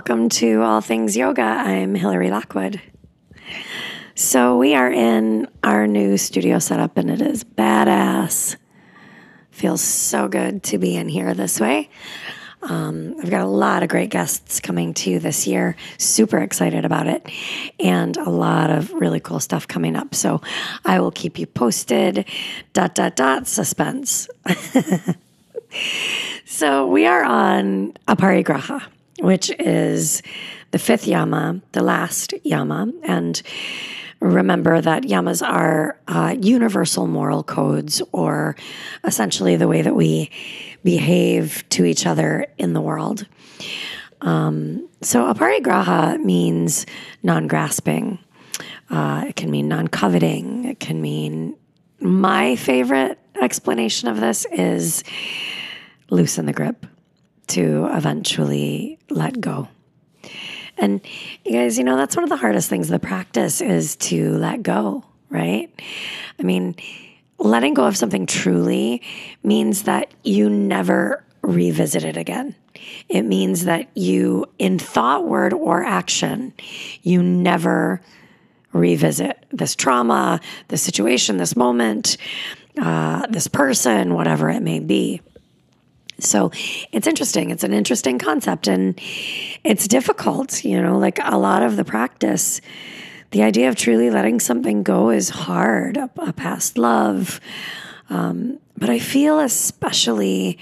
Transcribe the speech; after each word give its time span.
welcome 0.00 0.30
to 0.30 0.62
All 0.62 0.80
Things 0.80 1.14
Yoga. 1.14 1.42
I'm 1.42 1.94
Hilary 1.94 2.30
Lockwood. 2.30 2.80
So, 4.14 4.56
we 4.56 4.74
are 4.74 4.90
in 4.90 5.46
our 5.62 5.86
new 5.86 6.16
studio 6.16 6.58
setup 6.58 6.96
and 6.96 7.10
it 7.10 7.20
is 7.20 7.44
badass. 7.44 8.56
Feels 9.50 9.82
so 9.82 10.26
good 10.26 10.62
to 10.62 10.78
be 10.78 10.96
in 10.96 11.06
here 11.06 11.34
this 11.34 11.60
way. 11.60 11.90
Um, 12.62 13.14
I've 13.22 13.28
got 13.28 13.42
a 13.42 13.46
lot 13.46 13.82
of 13.82 13.90
great 13.90 14.08
guests 14.08 14.58
coming 14.58 14.94
to 14.94 15.10
you 15.10 15.18
this 15.18 15.46
year. 15.46 15.76
Super 15.98 16.38
excited 16.38 16.86
about 16.86 17.06
it. 17.06 17.30
And 17.78 18.16
a 18.16 18.30
lot 18.30 18.70
of 18.70 18.94
really 18.94 19.20
cool 19.20 19.38
stuff 19.38 19.68
coming 19.68 19.96
up. 19.96 20.14
So 20.14 20.40
I 20.82 21.00
will 21.00 21.10
keep 21.10 21.38
you 21.38 21.44
posted. 21.44 22.24
Dot, 22.72 22.94
dot, 22.94 23.16
dot, 23.16 23.46
suspense. 23.46 24.30
so 26.46 26.86
we 26.86 27.04
are 27.04 27.22
on 27.22 27.92
Aparigraha 28.08 28.86
which 29.20 29.50
is 29.58 30.22
the 30.70 30.78
fifth 30.78 31.06
yama, 31.06 31.60
the 31.72 31.82
last 31.82 32.34
yama. 32.44 32.92
And 33.02 33.40
remember 34.20 34.80
that 34.80 35.04
yamas 35.04 35.46
are 35.46 35.98
uh, 36.08 36.36
universal 36.40 37.06
moral 37.06 37.42
codes, 37.42 38.02
or 38.12 38.56
essentially 39.04 39.56
the 39.56 39.68
way 39.68 39.82
that 39.82 39.94
we 39.94 40.30
behave 40.84 41.64
to 41.70 41.84
each 41.84 42.06
other 42.06 42.46
in 42.58 42.72
the 42.72 42.80
world. 42.80 43.26
Um, 44.20 44.88
so, 45.02 45.32
aparigraha 45.32 46.22
means 46.22 46.86
non 47.22 47.46
grasping. 47.46 48.18
Uh, 48.90 49.24
it 49.28 49.36
can 49.36 49.50
mean 49.50 49.68
non 49.68 49.88
coveting. 49.88 50.66
It 50.66 50.80
can 50.80 51.00
mean 51.00 51.56
my 52.00 52.56
favorite 52.56 53.18
explanation 53.40 54.08
of 54.08 54.20
this 54.20 54.46
is 54.52 55.04
loosen 56.10 56.46
the 56.46 56.52
grip 56.52 56.86
to 57.50 57.88
eventually 57.92 58.98
let 59.08 59.40
go. 59.40 59.68
And 60.78 61.00
you 61.44 61.52
guys, 61.52 61.76
you 61.76 61.84
know, 61.84 61.96
that's 61.96 62.16
one 62.16 62.24
of 62.24 62.30
the 62.30 62.36
hardest 62.36 62.68
things. 62.70 62.88
The 62.88 62.98
practice 62.98 63.60
is 63.60 63.96
to 63.96 64.34
let 64.36 64.62
go, 64.62 65.04
right? 65.28 65.70
I 66.38 66.42
mean, 66.42 66.74
letting 67.38 67.74
go 67.74 67.84
of 67.84 67.96
something 67.96 68.26
truly 68.26 69.02
means 69.42 69.82
that 69.82 70.12
you 70.24 70.48
never 70.48 71.24
revisit 71.42 72.04
it 72.04 72.16
again. 72.16 72.54
It 73.08 73.22
means 73.22 73.64
that 73.64 73.88
you, 73.94 74.46
in 74.58 74.78
thought, 74.78 75.26
word, 75.26 75.52
or 75.52 75.84
action, 75.84 76.54
you 77.02 77.22
never 77.22 78.00
revisit 78.72 79.44
this 79.50 79.74
trauma, 79.74 80.40
this 80.68 80.82
situation, 80.82 81.36
this 81.36 81.56
moment, 81.56 82.16
uh, 82.80 83.26
this 83.26 83.48
person, 83.48 84.14
whatever 84.14 84.48
it 84.48 84.62
may 84.62 84.80
be. 84.80 85.20
So 86.22 86.50
it's 86.92 87.06
interesting. 87.06 87.50
It's 87.50 87.64
an 87.64 87.72
interesting 87.72 88.18
concept 88.18 88.68
and 88.68 89.00
it's 89.64 89.88
difficult, 89.88 90.64
you 90.64 90.80
know, 90.80 90.98
like 90.98 91.18
a 91.22 91.38
lot 91.38 91.62
of 91.62 91.76
the 91.76 91.84
practice. 91.84 92.60
The 93.30 93.42
idea 93.42 93.68
of 93.68 93.76
truly 93.76 94.10
letting 94.10 94.40
something 94.40 94.82
go 94.82 95.10
is 95.10 95.28
hard, 95.28 95.96
a, 95.96 96.10
a 96.18 96.32
past 96.32 96.78
love. 96.78 97.40
Um, 98.08 98.58
but 98.76 98.90
I 98.90 98.98
feel 98.98 99.38
especially 99.38 100.58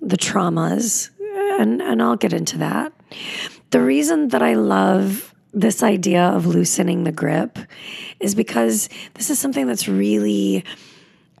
the 0.00 0.16
traumas, 0.16 1.10
and, 1.58 1.82
and 1.82 2.02
I'll 2.02 2.16
get 2.16 2.32
into 2.32 2.58
that. 2.58 2.92
The 3.70 3.80
reason 3.80 4.28
that 4.28 4.42
I 4.42 4.54
love 4.54 5.34
this 5.52 5.82
idea 5.82 6.22
of 6.24 6.46
loosening 6.46 7.04
the 7.04 7.12
grip 7.12 7.58
is 8.20 8.34
because 8.34 8.88
this 9.14 9.30
is 9.30 9.38
something 9.38 9.66
that's 9.66 9.88
really 9.88 10.64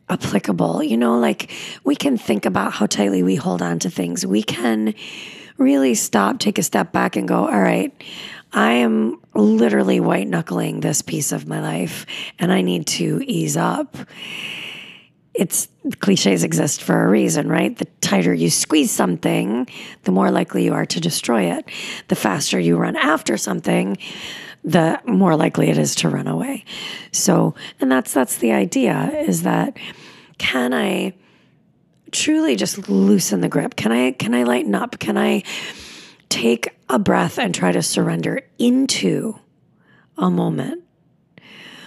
applicable. 0.08 0.82
You 0.82 0.96
know, 0.96 1.18
like 1.18 1.50
we 1.84 1.96
can 1.96 2.16
think 2.16 2.46
about 2.46 2.72
how 2.72 2.86
tightly 2.86 3.22
we 3.22 3.36
hold 3.36 3.62
on 3.62 3.78
to 3.80 3.90
things. 3.90 4.26
We 4.26 4.42
can 4.42 4.94
really 5.58 5.94
stop, 5.94 6.38
take 6.38 6.58
a 6.58 6.62
step 6.62 6.92
back, 6.92 7.16
and 7.16 7.28
go, 7.28 7.46
all 7.46 7.60
right, 7.60 7.92
I 8.52 8.72
am 8.72 9.20
literally 9.34 10.00
white 10.00 10.28
knuckling 10.28 10.80
this 10.80 11.02
piece 11.02 11.32
of 11.32 11.48
my 11.48 11.60
life 11.60 12.06
and 12.38 12.52
I 12.52 12.62
need 12.62 12.86
to 12.86 13.22
ease 13.26 13.56
up. 13.56 13.96
It's 15.34 15.66
cliches 15.98 16.44
exist 16.44 16.80
for 16.80 17.04
a 17.04 17.08
reason, 17.08 17.48
right? 17.48 17.76
The 17.76 17.86
tighter 18.00 18.32
you 18.32 18.50
squeeze 18.50 18.92
something, 18.92 19.68
the 20.04 20.12
more 20.12 20.30
likely 20.30 20.64
you 20.64 20.72
are 20.72 20.86
to 20.86 21.00
destroy 21.00 21.50
it. 21.52 21.68
The 22.06 22.14
faster 22.14 22.60
you 22.60 22.76
run 22.76 22.94
after 22.94 23.36
something, 23.36 23.98
the 24.64 25.00
more 25.06 25.36
likely 25.36 25.68
it 25.68 25.78
is 25.78 25.94
to 25.96 26.08
run 26.08 26.26
away. 26.26 26.64
So, 27.12 27.54
and 27.80 27.92
that's 27.92 28.12
that's 28.12 28.38
the 28.38 28.52
idea 28.52 29.10
is 29.26 29.42
that 29.42 29.76
can 30.38 30.72
I 30.72 31.14
truly 32.10 32.56
just 32.56 32.88
loosen 32.88 33.40
the 33.40 33.48
grip? 33.48 33.76
Can 33.76 33.92
I 33.92 34.12
can 34.12 34.34
I 34.34 34.44
lighten 34.44 34.74
up? 34.74 34.98
Can 34.98 35.18
I 35.18 35.42
take 36.28 36.74
a 36.88 36.98
breath 36.98 37.38
and 37.38 37.54
try 37.54 37.72
to 37.72 37.82
surrender 37.82 38.40
into 38.58 39.38
a 40.18 40.30
moment 40.30 40.82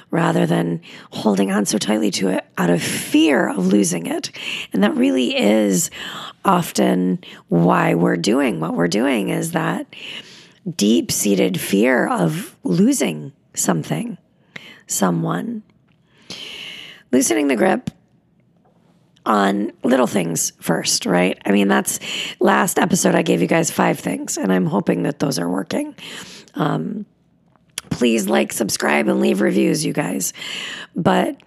rather 0.10 0.46
than 0.46 0.82
holding 1.12 1.52
on 1.52 1.66
so 1.66 1.78
tightly 1.78 2.12
to 2.12 2.30
it 2.30 2.46
out 2.58 2.70
of 2.70 2.82
fear 2.82 3.50
of 3.50 3.68
losing 3.68 4.06
it. 4.06 4.32
And 4.72 4.84
that 4.84 4.96
really 4.96 5.36
is 5.38 5.92
often 6.46 7.20
why 7.50 7.94
we're 7.94 8.16
doing 8.16 8.60
what 8.60 8.74
we're 8.74 8.88
doing 8.88 9.30
is 9.30 9.52
that 9.52 9.86
deep 10.76 11.12
seated 11.12 11.60
fear 11.60 12.08
of 12.08 12.56
losing 12.64 13.32
something, 13.54 14.18
someone. 14.86 15.64
Loosening 17.12 17.48
the 17.48 17.56
grip 17.56 17.90
on 19.26 19.72
little 19.84 20.08
things 20.08 20.54
first, 20.60 21.06
right? 21.06 21.38
I 21.46 21.52
mean, 21.52 21.68
that's 21.68 22.00
last 22.40 22.80
episode 22.80 23.16
I 23.16 23.22
gave 23.22 23.42
you 23.42 23.48
guys 23.48 23.70
five 23.70 24.00
things, 24.00 24.38
and 24.38 24.52
I'm 24.52 24.66
hoping 24.66 25.04
that 25.04 25.20
those 25.20 25.38
are 25.40 25.50
working. 25.50 25.96
Um, 26.56 27.06
please 27.90 28.28
like, 28.28 28.54
subscribe, 28.54 29.08
and 29.08 29.20
leave 29.20 29.42
reviews, 29.42 29.86
you 29.86 29.94
guys. 29.94 30.34
But 30.96 31.38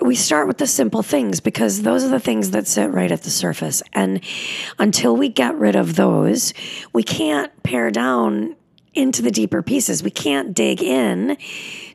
we 0.00 0.14
start 0.14 0.46
with 0.46 0.58
the 0.58 0.66
simple 0.66 1.02
things 1.02 1.40
because 1.40 1.82
those 1.82 2.04
are 2.04 2.08
the 2.08 2.20
things 2.20 2.50
that 2.52 2.66
sit 2.66 2.90
right 2.90 3.12
at 3.12 3.22
the 3.22 3.30
surface. 3.30 3.82
And 3.92 4.20
until 4.78 5.16
we 5.16 5.28
get 5.28 5.54
rid 5.56 5.76
of 5.76 5.96
those, 5.96 6.54
we 6.92 7.02
can't 7.02 7.50
pare 7.62 7.90
down 7.90 8.56
into 8.94 9.22
the 9.22 9.30
deeper 9.30 9.62
pieces. 9.62 10.02
We 10.02 10.10
can't 10.10 10.54
dig 10.54 10.82
in 10.82 11.36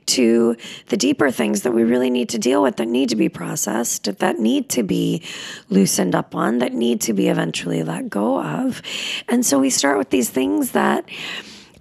to 0.07 0.55
the 0.87 0.97
deeper 0.97 1.31
things 1.31 1.63
that 1.63 1.71
we 1.71 1.83
really 1.83 2.09
need 2.09 2.29
to 2.29 2.37
deal 2.37 2.61
with 2.61 2.77
that 2.77 2.87
need 2.87 3.09
to 3.09 3.15
be 3.15 3.27
processed, 3.27 4.19
that 4.19 4.39
need 4.39 4.69
to 4.69 4.83
be 4.83 5.23
loosened 5.69 6.15
up 6.15 6.35
on, 6.35 6.59
that 6.59 6.73
need 6.73 7.01
to 7.01 7.13
be 7.13 7.27
eventually 7.27 7.83
let 7.83 8.09
go 8.09 8.41
of. 8.41 8.81
And 9.27 9.45
so 9.45 9.59
we 9.59 9.69
start 9.69 9.97
with 9.97 10.11
these 10.11 10.29
things 10.29 10.71
that 10.71 11.09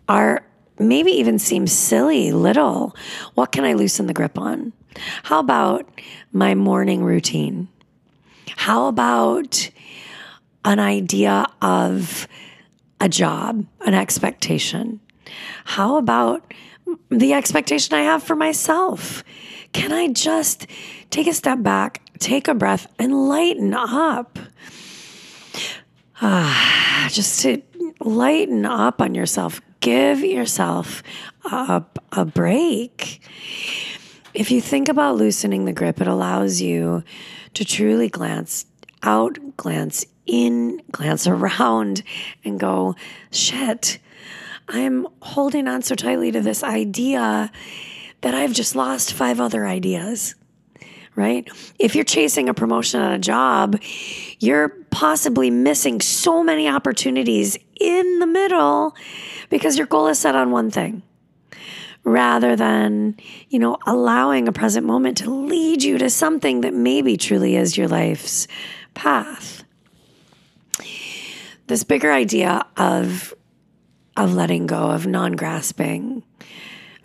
are 0.09 0.45
maybe 0.79 1.13
even 1.13 1.39
seem 1.39 1.67
silly, 1.67 2.33
little. 2.33 2.97
What 3.35 3.53
can 3.53 3.65
I 3.65 3.75
loosen 3.75 4.07
the 4.07 4.15
grip 4.15 4.39
on? 4.39 4.73
How 5.25 5.41
about 5.41 5.89
my 6.33 6.55
morning 6.55 7.05
routine? 7.05 7.69
How 8.57 8.87
about 8.87 9.71
an 10.65 10.79
idea 10.79 11.47
of 11.61 12.27
a 13.01 13.09
job, 13.09 13.67
an 13.85 13.95
expectation? 13.95 15.01
How 15.65 15.97
about 15.97 16.53
the 17.11 17.33
expectation 17.33 17.95
I 17.95 18.03
have 18.03 18.23
for 18.23 18.37
myself? 18.37 19.25
Can 19.73 19.93
I 19.93 20.09
just 20.09 20.67
take 21.11 21.27
a 21.27 21.33
step 21.33 21.63
back, 21.63 22.01
take 22.19 22.49
a 22.49 22.55
breath, 22.55 22.87
and 22.99 23.29
lighten 23.29 23.75
up? 23.75 24.39
Ah, 26.23 27.09
just 27.11 27.43
to 27.43 27.61
lighten 28.01 28.65
up 28.65 29.01
on 29.01 29.15
yourself. 29.15 29.61
Give 29.81 30.21
yourself 30.21 31.03
a, 31.45 31.85
a 32.13 32.25
break. 32.25 33.21
If 34.35 34.51
you 34.51 34.61
think 34.61 34.89
about 34.89 35.15
loosening 35.15 35.65
the 35.65 35.73
grip, 35.73 36.01
it 36.01 36.09
allows 36.09 36.61
you 36.61 37.05
to 37.55 37.65
truly 37.65 38.09
glance 38.09 38.67
out, 39.05 39.39
glance 39.57 40.05
in, 40.27 40.83
glance 40.91 41.29
around, 41.29 42.03
and 42.45 42.59
go, 42.59 42.97
shit, 43.31 44.01
I'm 44.69 45.07
holding 45.23 45.69
on 45.69 45.83
so 45.83 45.95
tightly 45.95 46.33
to 46.33 46.41
this 46.41 46.65
idea 46.65 47.53
that 48.23 48.35
I've 48.35 48.53
just 48.53 48.75
lost 48.75 49.13
five 49.13 49.41
other 49.41 49.69
ideas. 49.69 50.35
Right? 51.15 51.49
If 51.79 51.95
you're 51.95 52.03
chasing 52.03 52.49
a 52.49 52.55
promotion 52.55 53.01
at 53.01 53.15
a 53.15 53.19
job, 53.21 53.81
you're 54.41 54.71
possibly 54.91 55.49
missing 55.49 56.01
so 56.01 56.43
many 56.43 56.69
opportunities 56.69 57.57
in 57.79 58.19
the 58.19 58.27
middle 58.27 58.97
because 59.49 59.79
your 59.79 59.87
goal 59.87 60.09
is 60.09 60.19
set 60.19 60.35
on 60.35 60.51
one 60.51 60.73
thing 60.73 61.05
rather 62.05 62.55
than, 62.55 63.17
you 63.49 63.59
know, 63.59 63.79
allowing 63.87 64.47
a 64.47 64.53
present 64.53 64.87
moment 64.87 65.17
to 65.19 65.31
lead 65.31 65.83
you 65.83 65.99
to 65.99 66.11
something 66.11 66.61
that 66.61 66.75
maybe 66.75 67.17
truly 67.17 67.57
is 67.57 67.77
your 67.77 67.89
life's 67.89 68.47
path. 68.93 69.65
This 71.67 71.83
bigger 71.83 72.13
idea 72.13 72.67
of 72.77 73.35
of 74.17 74.35
letting 74.35 74.67
go, 74.67 74.91
of 74.91 75.07
non-grasping. 75.07 76.23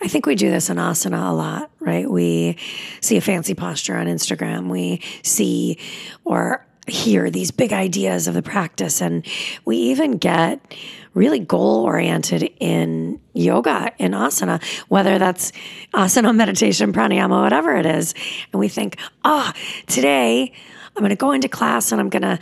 I 0.02 0.08
think 0.08 0.26
we 0.26 0.36
do 0.36 0.50
this 0.50 0.70
in 0.70 0.78
asana 0.78 1.30
a 1.30 1.34
lot, 1.34 1.72
right? 1.80 2.10
We 2.10 2.58
see 3.02 3.18
a 3.18 3.22
fancy 3.22 3.54
posture 3.54 3.98
on 3.98 4.08
Instagram. 4.08 4.70
We 4.70 5.02
see 5.24 5.78
or 6.24 6.66
hear 6.88 7.30
these 7.30 7.52
big 7.52 7.74
ideas 7.74 8.28
of 8.28 8.34
the 8.34 8.42
practice. 8.42 9.02
And 9.02 9.26
we 9.66 9.78
even 9.78 10.18
get 10.18 10.74
really 11.20 11.40
goal 11.40 11.84
oriented 11.84 12.50
in 12.60 13.20
yoga, 13.34 13.92
in 14.00 14.14
asana, 14.14 14.64
whether 14.88 15.20
that's 15.20 15.52
asana, 15.94 16.34
meditation, 16.44 16.94
pranayama, 16.94 17.44
whatever 17.44 17.76
it 17.76 17.86
is. 17.86 18.16
And 18.54 18.60
we 18.60 18.70
think, 18.70 18.98
ah, 19.26 19.54
oh, 19.54 19.84
today 19.86 20.54
I'm 20.96 21.02
going 21.02 21.10
to 21.10 21.16
go 21.16 21.34
into 21.34 21.50
class 21.50 21.92
and 21.92 22.02
I'm 22.02 22.10
going 22.10 22.24
to. 22.24 22.40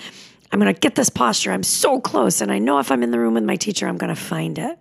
I'm 0.50 0.62
going 0.62 0.74
to 0.74 0.80
get 0.80 0.96
this 0.96 1.10
posture. 1.10 1.52
I'm 1.52 1.62
so 1.62 2.00
close. 2.00 2.40
And 2.40 2.54
I 2.54 2.58
know 2.58 2.80
if 2.80 2.90
I'm 2.90 3.04
in 3.04 3.12
the 3.12 3.20
room 3.20 3.34
with 3.34 3.44
my 3.44 3.58
teacher, 3.58 3.86
I'm 3.86 3.98
going 3.98 4.16
to 4.16 4.22
find 4.22 4.58
it. 4.58 4.80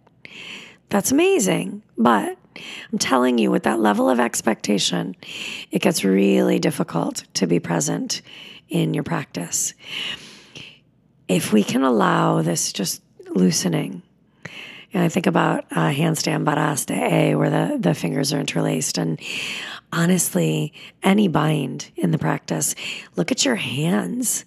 That's 0.91 1.11
amazing. 1.11 1.83
But 1.99 2.39
I'm 2.93 2.99
telling 3.01 3.37
you, 3.39 3.51
with 3.51 3.65
that 3.65 3.81
level 3.81 4.09
of 4.09 4.21
expectation, 4.21 5.17
it 5.73 5.83
gets 5.83 6.05
really 6.05 6.61
difficult 6.61 7.25
to 7.35 7.49
be 7.49 7.59
present 7.59 8.23
in 8.69 8.95
your 8.95 9.03
practice. 9.03 9.75
If 11.27 11.53
we 11.53 11.65
can 11.65 11.83
allow 11.83 12.43
this 12.43 12.73
just 12.73 13.03
loosening, 13.37 14.03
and 14.93 15.03
I 15.05 15.09
think 15.09 15.27
about 15.27 15.67
uh, 15.71 15.91
handstand 15.91 16.45
Badaste 16.45 16.91
A, 16.97 17.35
where 17.35 17.51
the, 17.51 17.77
the 17.79 17.95
fingers 17.95 18.33
are 18.33 18.41
interlaced. 18.41 18.99
And 18.99 19.21
honestly, 19.93 20.73
any 21.03 21.29
bind 21.29 21.91
in 21.97 22.13
the 22.13 22.19
practice, 22.19 22.75
look 23.15 23.31
at 23.31 23.45
your 23.45 23.57
hands, 23.57 24.45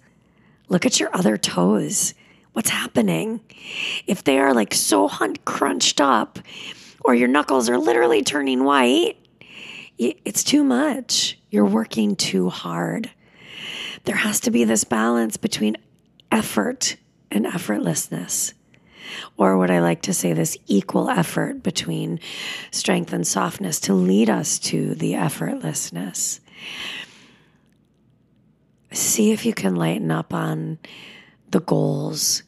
look 0.68 0.84
at 0.86 0.98
your 0.98 1.14
other 1.14 1.36
toes. 1.36 2.14
What's 2.52 2.70
happening? 2.70 3.40
If 4.06 4.24
they 4.24 4.38
are 4.40 4.52
like 4.52 4.74
so 4.74 5.08
crunched 5.44 6.00
up, 6.00 6.40
or 7.02 7.14
your 7.14 7.28
knuckles 7.28 7.68
are 7.68 7.78
literally 7.78 8.22
turning 8.22 8.64
white, 8.64 9.16
it's 9.98 10.42
too 10.42 10.64
much. 10.64 11.38
You're 11.50 11.64
working 11.66 12.16
too 12.16 12.48
hard. 12.48 13.10
There 14.04 14.16
has 14.16 14.40
to 14.40 14.50
be 14.50 14.64
this 14.64 14.84
balance 14.84 15.36
between 15.36 15.76
effort 16.32 16.96
and 17.30 17.46
effortlessness. 17.46 18.54
Or 19.36 19.56
what 19.58 19.70
I 19.70 19.80
like 19.80 20.02
to 20.02 20.14
say, 20.14 20.32
this 20.32 20.56
equal 20.66 21.08
effort 21.08 21.62
between 21.62 22.20
strength 22.70 23.12
and 23.12 23.26
softness 23.26 23.80
to 23.80 23.94
lead 23.94 24.30
us 24.30 24.58
to 24.60 24.94
the 24.94 25.12
effortlessness. 25.12 26.40
See 28.92 29.32
if 29.32 29.46
you 29.46 29.54
can 29.54 29.76
lighten 29.76 30.10
up 30.10 30.34
on 30.34 30.78
the 31.50 31.60
goals. 31.60 32.42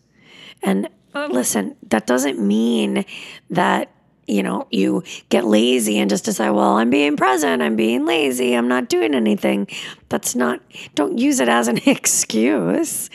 And 0.62 0.88
uh, 1.14 1.29
listen, 1.31 1.76
that 1.88 2.06
doesn't 2.06 2.38
mean 2.38 3.05
that 3.50 3.93
you 4.26 4.43
know, 4.43 4.67
you 4.70 5.03
get 5.29 5.44
lazy 5.44 5.99
and 5.99 6.09
just 6.09 6.25
decide, 6.25 6.50
well, 6.50 6.76
I'm 6.76 6.91
being 6.91 7.17
present, 7.17 7.61
I'm 7.61 7.76
being 7.76 8.06
lazy, 8.06 8.55
I'm 8.55 8.69
not 8.69 8.88
doing 8.88 9.14
anything. 9.14 9.67
That's 10.09 10.35
not, 10.35 10.61
don't 10.94 11.19
use 11.19 11.41
it 11.41 11.49
as 11.49 11.69
an 11.69 11.79
excuse. 11.87 13.11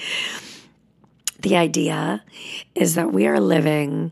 The 1.41 1.55
idea 1.55 2.23
is 2.75 2.95
that 2.95 3.11
we 3.11 3.27
are 3.27 3.39
living 3.39 4.11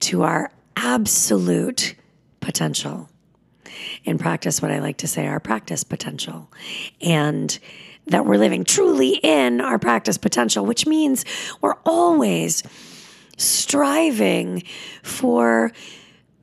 to 0.00 0.22
our 0.22 0.50
absolute 0.76 1.94
potential. 2.40 3.08
In 4.04 4.18
practice, 4.18 4.60
what 4.60 4.70
I 4.70 4.80
like 4.80 4.98
to 4.98 5.08
say, 5.08 5.26
our 5.26 5.40
practice 5.40 5.84
potential. 5.84 6.50
And 7.00 7.58
that 8.06 8.24
we're 8.24 8.38
living 8.38 8.64
truly 8.64 9.16
in 9.22 9.60
our 9.60 9.78
practice 9.78 10.16
potential, 10.16 10.64
which 10.64 10.86
means 10.86 11.24
we're 11.60 11.76
always 11.84 12.62
striving 13.36 14.62
for 15.02 15.72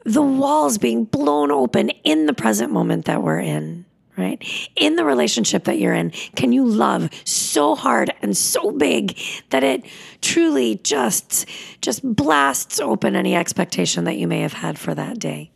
the 0.06 0.22
walls 0.22 0.78
being 0.78 1.06
blown 1.06 1.52
open 1.52 1.90
in 2.04 2.26
the 2.26 2.34
present 2.34 2.72
moment 2.72 3.06
that 3.06 3.24
we're 3.24 3.40
in 3.40 3.86
right 4.18 4.44
in 4.76 4.96
the 4.96 5.06
relationship 5.06 5.64
that 5.66 5.80
you're 5.80 5.94
in 5.94 6.12
can 6.36 6.52
you 6.52 6.66
love 6.66 7.10
so 7.26 7.76
hard 7.76 8.14
and 8.22 8.36
so 8.36 8.72
big 8.72 9.18
that 9.50 9.64
it 9.64 9.84
truly 10.22 10.80
just 10.84 11.46
just 11.82 12.04
blasts 12.16 12.80
open 12.80 13.16
any 13.16 13.36
expectation 13.36 14.04
that 14.04 14.18
you 14.18 14.28
may 14.28 14.42
have 14.42 14.54
had 14.54 14.78
for 14.78 14.94
that 14.94 15.20
day 15.20 15.52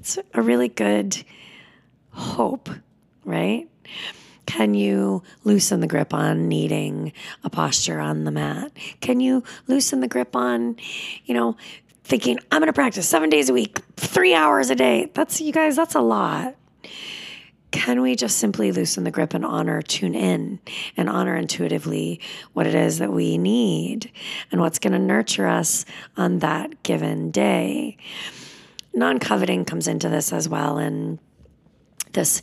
it's 0.00 0.18
a 0.34 0.42
really 0.42 0.68
good 0.68 1.22
hope 2.12 2.68
right 3.24 3.68
can 4.46 4.74
you 4.74 5.22
loosen 5.44 5.80
the 5.80 5.86
grip 5.86 6.14
on 6.14 6.48
needing 6.48 7.12
a 7.42 7.50
posture 7.50 7.98
on 7.98 8.22
the 8.24 8.30
mat? 8.30 8.70
Can 9.00 9.18
you 9.18 9.42
loosen 9.66 10.00
the 10.00 10.08
grip 10.08 10.36
on, 10.36 10.76
you 11.24 11.34
know, 11.34 11.56
thinking, 12.04 12.38
I'm 12.52 12.60
going 12.60 12.68
to 12.68 12.72
practice 12.72 13.08
seven 13.08 13.28
days 13.28 13.48
a 13.48 13.52
week, 13.52 13.80
three 13.96 14.34
hours 14.34 14.70
a 14.70 14.76
day. 14.76 15.10
That's, 15.12 15.40
you 15.40 15.52
guys, 15.52 15.74
that's 15.74 15.96
a 15.96 16.00
lot. 16.00 16.54
Can 17.70 18.00
we 18.00 18.16
just 18.16 18.38
simply 18.38 18.72
loosen 18.72 19.04
the 19.04 19.10
grip 19.10 19.34
and 19.34 19.44
honor, 19.44 19.82
tune 19.82 20.14
in, 20.14 20.60
and 20.96 21.10
honor 21.10 21.36
intuitively 21.36 22.20
what 22.52 22.66
it 22.66 22.74
is 22.74 22.98
that 22.98 23.12
we 23.12 23.38
need 23.38 24.10
and 24.50 24.60
what's 24.60 24.78
going 24.78 24.92
to 24.92 24.98
nurture 24.98 25.46
us 25.46 25.84
on 26.16 26.38
that 26.38 26.82
given 26.82 27.30
day? 27.30 27.96
Non 28.94 29.18
coveting 29.18 29.64
comes 29.64 29.88
into 29.88 30.08
this 30.08 30.32
as 30.32 30.48
well. 30.48 30.78
And 30.78 31.18
this 32.12 32.40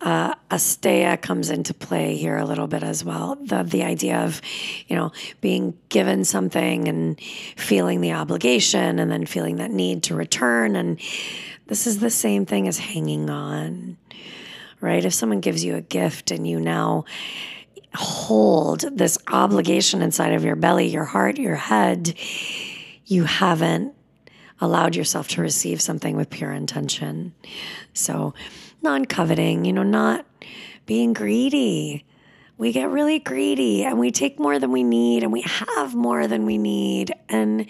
uh, 0.00 0.34
asteya 0.50 1.20
comes 1.20 1.50
into 1.50 1.72
play 1.72 2.16
here 2.16 2.36
a 2.36 2.44
little 2.44 2.66
bit 2.66 2.82
as 2.82 3.04
well. 3.04 3.36
The 3.40 3.62
the 3.62 3.82
idea 3.82 4.18
of, 4.24 4.40
you 4.86 4.96
know, 4.96 5.12
being 5.40 5.76
given 5.88 6.24
something 6.24 6.88
and 6.88 7.20
feeling 7.56 8.00
the 8.00 8.12
obligation 8.12 8.98
and 8.98 9.10
then 9.10 9.26
feeling 9.26 9.56
that 9.56 9.70
need 9.70 10.02
to 10.04 10.14
return. 10.14 10.76
And 10.76 11.00
this 11.66 11.86
is 11.86 12.00
the 12.00 12.10
same 12.10 12.44
thing 12.44 12.68
as 12.68 12.78
hanging 12.78 13.30
on, 13.30 13.96
right? 14.84 15.04
If 15.04 15.14
someone 15.14 15.40
gives 15.40 15.64
you 15.64 15.76
a 15.76 15.80
gift 15.80 16.30
and 16.30 16.46
you 16.46 16.60
now 16.60 17.06
hold 17.94 18.84
this 18.96 19.16
obligation 19.28 20.02
inside 20.02 20.34
of 20.34 20.44
your 20.44 20.56
belly, 20.56 20.88
your 20.88 21.04
heart, 21.04 21.38
your 21.38 21.56
head, 21.56 22.14
you 23.06 23.24
haven't 23.24 23.94
allowed 24.60 24.94
yourself 24.94 25.28
to 25.28 25.40
receive 25.40 25.80
something 25.80 26.16
with 26.16 26.28
pure 26.28 26.52
intention. 26.52 27.34
So 27.94 28.34
non 28.82 29.06
coveting, 29.06 29.64
you 29.64 29.72
know, 29.72 29.82
not 29.82 30.26
being 30.84 31.14
greedy. 31.14 32.04
We 32.58 32.70
get 32.70 32.90
really 32.90 33.18
greedy 33.18 33.84
and 33.84 33.98
we 33.98 34.10
take 34.10 34.38
more 34.38 34.58
than 34.58 34.70
we 34.70 34.82
need 34.82 35.22
and 35.22 35.32
we 35.32 35.42
have 35.42 35.94
more 35.94 36.26
than 36.26 36.44
we 36.44 36.58
need. 36.58 37.14
And, 37.30 37.66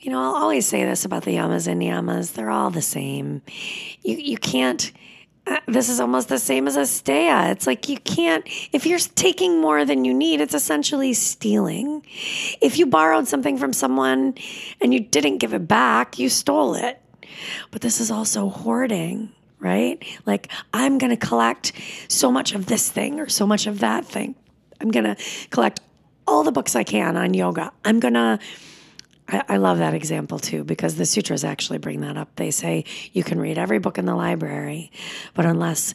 you 0.00 0.10
know, 0.10 0.20
I'll 0.20 0.34
always 0.34 0.66
say 0.66 0.84
this 0.84 1.04
about 1.04 1.22
the 1.22 1.36
yamas 1.36 1.68
and 1.68 1.80
niyamas 1.80 2.32
they're 2.32 2.50
all 2.50 2.70
the 2.70 2.82
same. 2.82 3.42
You, 4.02 4.16
you 4.16 4.36
can't. 4.36 4.90
This 5.68 5.88
is 5.88 6.00
almost 6.00 6.28
the 6.28 6.38
same 6.38 6.68
as 6.68 6.76
asteya. 6.76 7.50
It's 7.50 7.66
like 7.66 7.88
you 7.88 7.98
can't, 7.98 8.44
if 8.72 8.86
you're 8.86 8.98
taking 8.98 9.60
more 9.60 9.84
than 9.84 10.04
you 10.04 10.14
need, 10.14 10.40
it's 10.40 10.54
essentially 10.54 11.12
stealing. 11.12 12.06
If 12.60 12.78
you 12.78 12.86
borrowed 12.86 13.26
something 13.26 13.58
from 13.58 13.72
someone 13.72 14.34
and 14.80 14.94
you 14.94 15.00
didn't 15.00 15.38
give 15.38 15.54
it 15.54 15.66
back, 15.66 16.18
you 16.18 16.28
stole 16.28 16.74
it. 16.74 17.00
But 17.70 17.80
this 17.80 18.00
is 18.00 18.10
also 18.10 18.48
hoarding 18.48 19.32
right? 19.58 20.04
Like, 20.26 20.50
I'm 20.72 20.98
going 20.98 21.10
to 21.10 21.16
collect 21.16 21.72
so 22.08 22.30
much 22.30 22.54
of 22.54 22.66
this 22.66 22.90
thing 22.90 23.20
or 23.20 23.28
so 23.28 23.46
much 23.46 23.66
of 23.66 23.80
that 23.80 24.04
thing. 24.04 24.34
I'm 24.80 24.90
going 24.90 25.04
to 25.04 25.16
collect 25.50 25.80
all 26.26 26.44
the 26.44 26.52
books 26.52 26.76
I 26.76 26.84
can 26.84 27.16
on 27.16 27.34
yoga. 27.34 27.72
I'm 27.84 28.00
going 28.00 28.14
to. 28.14 28.38
I, 29.28 29.56
love 29.56 29.78
that 29.78 29.94
example 29.94 30.38
too 30.38 30.62
because 30.62 30.94
the 30.94 31.06
sutras 31.06 31.44
actually 31.44 31.78
bring 31.78 32.00
that 32.02 32.16
up. 32.16 32.36
They 32.36 32.50
say 32.50 32.84
you 33.12 33.24
can 33.24 33.40
read 33.40 33.58
every 33.58 33.78
book 33.78 33.98
in 33.98 34.06
the 34.06 34.14
library, 34.14 34.92
but 35.34 35.44
unless 35.44 35.94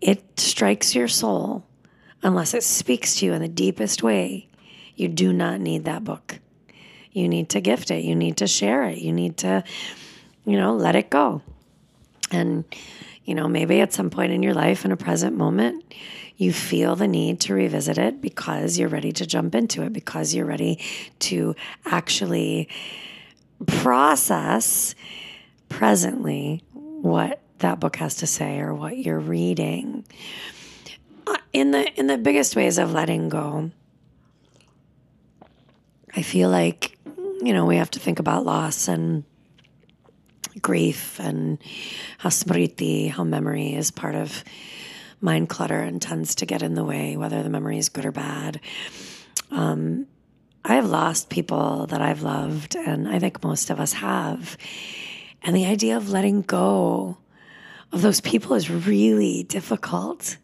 it 0.00 0.40
strikes 0.40 0.94
your 0.94 1.06
soul, 1.06 1.64
unless 2.22 2.52
it 2.52 2.64
speaks 2.64 3.16
to 3.16 3.26
you 3.26 3.32
in 3.32 3.42
the 3.42 3.48
deepest 3.48 4.02
way, 4.02 4.48
you 4.96 5.08
do 5.08 5.32
not 5.32 5.60
need 5.60 5.84
that 5.84 6.04
book. 6.04 6.40
You 7.12 7.28
need 7.28 7.50
to 7.50 7.60
gift 7.60 7.90
it. 7.92 8.04
You 8.04 8.16
need 8.16 8.38
to 8.38 8.48
share 8.48 8.82
it. 8.84 8.98
You 8.98 9.12
need 9.12 9.36
to, 9.38 9.62
you 10.44 10.56
know, 10.56 10.74
let 10.74 10.96
it 10.96 11.10
go. 11.10 11.42
And, 12.32 12.64
you 13.24 13.36
know, 13.36 13.46
maybe 13.46 13.80
at 13.80 13.92
some 13.92 14.10
point 14.10 14.32
in 14.32 14.42
your 14.42 14.54
life, 14.54 14.84
in 14.84 14.90
a 14.90 14.96
present 14.96 15.36
moment, 15.36 15.94
you 16.36 16.52
feel 16.52 16.96
the 16.96 17.06
need 17.06 17.40
to 17.40 17.54
revisit 17.54 17.98
it 17.98 18.20
because 18.20 18.78
you're 18.78 18.88
ready 18.88 19.12
to 19.12 19.26
jump 19.26 19.54
into 19.54 19.82
it, 19.82 19.92
because 19.92 20.34
you're 20.34 20.46
ready 20.46 20.80
to 21.20 21.54
actually 21.84 22.68
process 23.66 24.94
presently 25.68 26.62
what 26.72 27.40
that 27.58 27.80
book 27.80 27.96
has 27.96 28.16
to 28.16 28.26
say 28.26 28.58
or 28.58 28.74
what 28.74 28.98
you're 28.98 29.20
reading. 29.20 30.04
Uh, 31.26 31.36
in 31.52 31.70
the 31.70 31.92
in 31.98 32.06
the 32.06 32.18
biggest 32.18 32.56
ways 32.56 32.78
of 32.78 32.92
letting 32.92 33.28
go, 33.28 33.70
I 36.14 36.22
feel 36.22 36.50
like 36.50 36.98
you 37.42 37.52
know 37.52 37.64
we 37.64 37.76
have 37.76 37.90
to 37.92 38.00
think 38.00 38.18
about 38.18 38.44
loss 38.44 38.88
and 38.88 39.24
grief 40.60 41.18
and 41.20 41.58
how 42.18 42.28
smriti, 42.28 43.10
how 43.10 43.24
memory 43.24 43.74
is 43.74 43.90
part 43.90 44.14
of 44.14 44.44
mind 45.24 45.48
clutter 45.48 45.80
and 45.80 46.00
tends 46.00 46.34
to 46.36 46.46
get 46.46 46.62
in 46.62 46.74
the 46.74 46.84
way, 46.84 47.16
whether 47.16 47.42
the 47.42 47.48
memory 47.48 47.78
is 47.78 47.88
good 47.88 48.04
or 48.04 48.12
bad. 48.12 48.60
Um, 49.50 50.06
I 50.64 50.74
have 50.74 50.86
lost 50.86 51.30
people 51.30 51.86
that 51.86 52.02
I've 52.02 52.22
loved, 52.22 52.76
and 52.76 53.08
I 53.08 53.18
think 53.18 53.42
most 53.42 53.70
of 53.70 53.80
us 53.80 53.94
have. 53.94 54.56
And 55.42 55.56
the 55.56 55.66
idea 55.66 55.96
of 55.96 56.10
letting 56.10 56.42
go 56.42 57.16
of 57.90 58.02
those 58.02 58.20
people 58.20 58.54
is 58.54 58.70
really 58.70 59.44
difficult. 59.44 60.36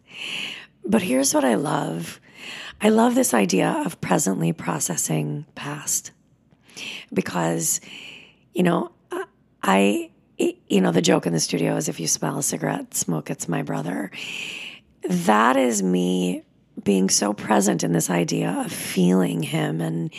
But 0.85 1.03
here's 1.03 1.35
what 1.35 1.45
I 1.45 1.55
love 1.55 2.21
I 2.83 2.89
love 2.89 3.15
this 3.15 3.35
idea 3.35 3.83
of 3.85 4.01
presently 4.01 4.55
processing 4.55 5.45
past 5.55 6.13
because, 7.13 7.83
you 8.55 8.63
know, 8.63 8.93
I, 9.63 10.11
you 10.39 10.81
know, 10.81 10.91
the 10.91 11.03
joke 11.03 11.27
in 11.27 11.35
the 11.35 11.41
studio 11.41 11.77
is 11.77 11.91
if 11.91 12.01
you 12.01 12.07
smell 12.07 12.39
a 12.39 12.43
cigarette 12.43 12.95
smoke, 12.95 13.29
it's 13.29 13.49
my 13.49 13.63
brother. 13.63 14.11
That 15.09 15.57
is 15.57 15.83
me 15.83 16.43
being 16.83 17.09
so 17.11 17.33
present 17.33 17.85
in 17.85 17.93
this 17.93 18.11
idea 18.11 18.51
of 18.65 18.73
feeling 18.73 19.43
him 19.43 19.81
and 19.81 20.13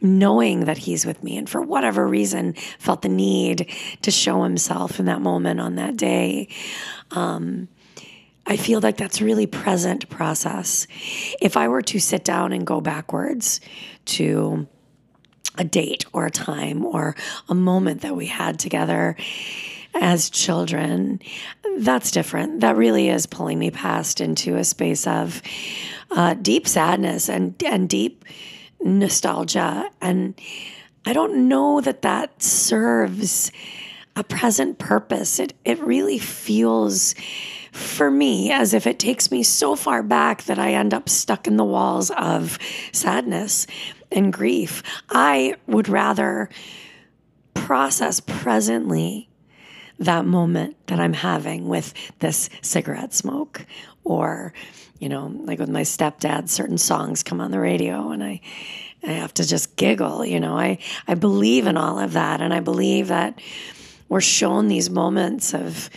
knowing 0.00 0.64
that 0.66 0.78
he's 0.78 1.04
with 1.04 1.22
me. 1.22 1.36
And 1.36 1.48
for 1.48 1.60
whatever 1.60 2.06
reason 2.06 2.54
felt 2.78 3.02
the 3.02 3.08
need 3.08 3.70
to 4.02 4.10
show 4.10 4.42
himself 4.42 5.00
in 5.00 5.06
that 5.06 5.20
moment 5.20 5.60
on 5.60 5.76
that 5.76 5.96
day. 5.96 6.48
Um, 7.10 7.68
i 8.46 8.56
feel 8.56 8.80
like 8.80 8.96
that's 8.96 9.20
really 9.20 9.46
present 9.46 10.08
process. 10.08 10.86
If 11.40 11.56
i 11.56 11.68
were 11.68 11.82
to 11.82 11.98
sit 11.98 12.24
down 12.24 12.52
and 12.52 12.66
go 12.66 12.80
backwards 12.80 13.60
to 14.06 14.66
a 15.58 15.64
date 15.64 16.06
or 16.12 16.26
a 16.26 16.30
time 16.30 16.84
or 16.84 17.16
a 17.48 17.54
moment 17.54 18.02
that 18.02 18.16
we 18.16 18.26
had 18.26 18.58
together 18.58 19.16
as 19.94 20.30
children, 20.30 21.20
that's 21.78 22.10
different. 22.10 22.60
That 22.60 22.76
really 22.76 23.08
is 23.08 23.26
pulling 23.26 23.58
me 23.58 23.70
past 23.70 24.20
into 24.20 24.56
a 24.56 24.64
space 24.64 25.06
of 25.06 25.42
uh, 26.10 26.34
deep 26.34 26.66
sadness 26.66 27.28
and 27.28 27.60
and 27.64 27.88
deep 27.88 28.24
nostalgia. 28.80 29.90
And 30.00 30.40
I 31.04 31.12
don't 31.12 31.48
know 31.48 31.80
that 31.80 32.02
that 32.02 32.42
serves 32.42 33.50
a 34.16 34.24
present 34.24 34.78
purpose. 34.78 35.38
It, 35.38 35.54
it 35.64 35.78
really 35.80 36.18
feels 36.18 37.14
for 37.72 38.10
me 38.10 38.50
as 38.50 38.74
if 38.74 38.86
it 38.86 38.98
takes 38.98 39.30
me 39.30 39.42
so 39.42 39.76
far 39.76 40.02
back 40.02 40.44
that 40.44 40.58
I 40.58 40.72
end 40.72 40.92
up 40.92 41.08
stuck 41.08 41.46
in 41.46 41.56
the 41.56 41.64
walls 41.64 42.10
of 42.10 42.58
sadness 42.92 43.66
and 44.10 44.32
grief. 44.32 44.82
I 45.10 45.54
would 45.66 45.88
rather 45.88 46.48
process 47.54 48.20
presently 48.20 49.27
that 49.98 50.24
moment 50.24 50.76
that 50.86 51.00
I'm 51.00 51.12
having 51.12 51.68
with 51.68 51.92
this 52.20 52.48
cigarette 52.62 53.12
smoke 53.12 53.66
or 54.04 54.52
you 54.98 55.08
know, 55.08 55.32
like 55.44 55.58
with 55.58 55.68
my 55.68 55.82
stepdad, 55.82 56.48
certain 56.48 56.78
songs 56.78 57.22
come 57.22 57.40
on 57.40 57.50
the 57.50 57.60
radio 57.60 58.10
and 58.10 58.22
I, 58.22 58.40
I 59.04 59.12
have 59.12 59.32
to 59.34 59.46
just 59.46 59.76
giggle, 59.76 60.24
you 60.24 60.40
know. 60.40 60.58
I, 60.58 60.78
I 61.06 61.14
believe 61.14 61.66
in 61.66 61.76
all 61.76 61.98
of 61.98 62.14
that. 62.14 62.40
And 62.40 62.52
I 62.52 62.60
believe 62.60 63.08
that 63.08 63.40
we're 64.08 64.20
shown 64.20 64.68
these 64.68 64.90
moments 64.90 65.54
of 65.54 65.88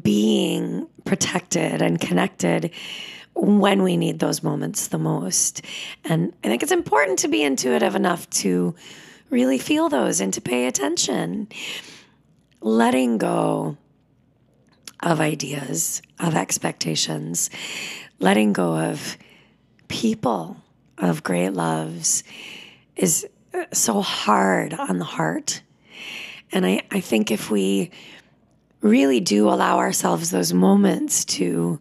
being 0.00 0.88
protected 1.04 1.82
and 1.82 2.00
connected 2.00 2.70
when 3.34 3.82
we 3.82 3.96
need 3.96 4.20
those 4.20 4.42
moments 4.42 4.88
the 4.88 4.98
most. 4.98 5.62
And 6.04 6.32
I 6.42 6.48
think 6.48 6.62
it's 6.62 6.72
important 6.72 7.18
to 7.20 7.28
be 7.28 7.42
intuitive 7.42 7.94
enough 7.94 8.28
to 8.30 8.74
really 9.28 9.58
feel 9.58 9.88
those 9.88 10.20
and 10.20 10.32
to 10.34 10.40
pay 10.40 10.66
attention. 10.66 11.48
Letting 12.64 13.18
go 13.18 13.76
of 15.02 15.20
ideas, 15.20 16.00
of 16.18 16.34
expectations, 16.34 17.50
letting 18.20 18.54
go 18.54 18.74
of 18.74 19.18
people, 19.88 20.56
of 20.96 21.22
great 21.22 21.50
loves 21.50 22.24
is 22.96 23.26
uh, 23.52 23.64
so 23.70 24.00
hard 24.00 24.72
on 24.72 24.98
the 24.98 25.04
heart. 25.04 25.60
And 26.52 26.64
I, 26.64 26.80
I 26.90 27.00
think 27.00 27.30
if 27.30 27.50
we 27.50 27.90
really 28.80 29.20
do 29.20 29.50
allow 29.50 29.76
ourselves 29.76 30.30
those 30.30 30.54
moments 30.54 31.26
to 31.26 31.78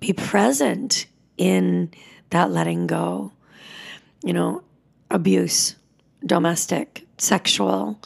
be 0.00 0.12
present 0.12 1.06
in 1.36 1.88
that 2.30 2.50
letting 2.50 2.88
go, 2.88 3.30
you 4.24 4.32
know, 4.32 4.64
abuse, 5.08 5.76
domestic, 6.26 7.06
sexual. 7.16 8.00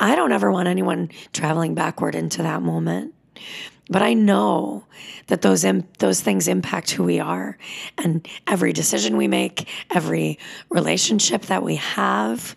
I 0.00 0.14
don't 0.14 0.32
ever 0.32 0.50
want 0.50 0.68
anyone 0.68 1.10
traveling 1.32 1.74
backward 1.74 2.14
into 2.14 2.42
that 2.42 2.62
moment. 2.62 3.14
But 3.90 4.02
I 4.02 4.14
know 4.14 4.84
that 5.28 5.42
those 5.42 5.64
those 5.98 6.20
things 6.20 6.46
impact 6.46 6.90
who 6.90 7.04
we 7.04 7.20
are, 7.20 7.56
and 7.96 8.26
every 8.46 8.72
decision 8.72 9.16
we 9.16 9.28
make, 9.28 9.66
every 9.90 10.38
relationship 10.68 11.42
that 11.42 11.62
we 11.62 11.76
have. 11.76 12.54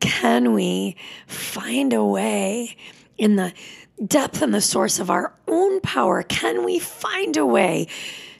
Can 0.00 0.52
we 0.52 0.96
find 1.26 1.92
a 1.92 2.04
way 2.04 2.76
in 3.16 3.36
the 3.36 3.52
depth 4.04 4.42
and 4.42 4.52
the 4.52 4.60
source 4.60 4.98
of 4.98 5.10
our 5.10 5.34
own 5.46 5.80
power? 5.80 6.22
Can 6.22 6.64
we 6.64 6.78
find 6.78 7.36
a 7.36 7.46
way 7.46 7.88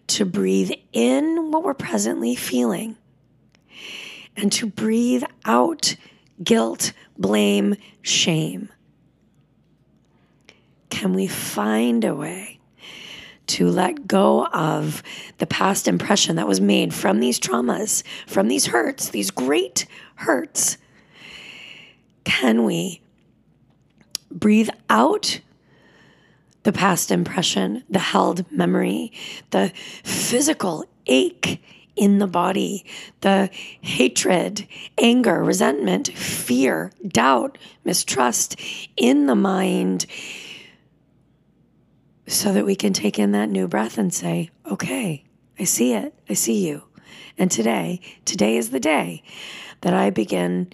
to 0.09 0.25
breathe 0.25 0.73
in 0.93 1.51
what 1.51 1.63
we're 1.63 1.75
presently 1.75 2.35
feeling 2.35 2.97
and 4.37 4.51
to 4.53 4.67
breathe 4.67 5.23
out 5.45 5.97
guilt, 6.43 6.93
blame, 7.21 7.77
shame? 8.03 8.71
can 11.01 11.15
we 11.15 11.27
find 11.27 12.05
a 12.05 12.15
way 12.15 12.61
to 13.47 13.69
let 13.69 14.07
go 14.07 14.45
of 14.49 15.03
the 15.39 15.47
past 15.47 15.89
impression 15.89 16.37
that 16.37 16.47
was 16.47 16.61
made 16.61 16.93
from 16.93 17.21
these 17.21 17.41
traumas, 17.41 18.03
from 18.27 18.49
these 18.49 18.67
hurts, 18.67 19.09
these 19.09 19.31
great 19.31 19.87
hurts? 20.17 20.77
Can 22.25 22.65
we 22.65 23.01
breathe 24.31 24.69
out 24.91 25.41
the 26.65 26.73
past 26.73 27.11
impression, 27.11 27.83
the 27.89 27.99
held 27.99 28.45
memory, 28.53 29.11
the 29.51 29.73
physical 30.05 30.85
ache 31.07 31.63
in 32.01 32.19
the 32.19 32.27
body, 32.27 32.85
the 33.21 33.51
hatred, 33.83 34.67
anger, 34.99 35.45
resentment, 35.45 36.09
fear, 36.09 36.91
doubt, 37.07 37.59
mistrust 37.85 38.57
in 38.97 39.27
the 39.27 39.37
mind? 39.37 40.07
so 42.27 42.53
that 42.53 42.65
we 42.65 42.77
can 42.77 42.93
take 42.93 43.19
in 43.19 43.33
that 43.33 43.51
new 43.51 43.67
breath 43.67 43.99
and 43.99 44.15
say, 44.15 44.51
okay, 44.71 45.25
I 45.59 45.65
see 45.65 45.95
it. 45.95 46.15
I 46.29 46.35
see 46.35 46.67
you. 46.67 46.85
And 47.37 47.51
today, 47.51 48.01
today 48.25 48.57
is 48.57 48.71
the 48.71 48.79
day 48.79 49.25
that 49.81 49.95
I 49.95 50.11
begin 50.11 50.73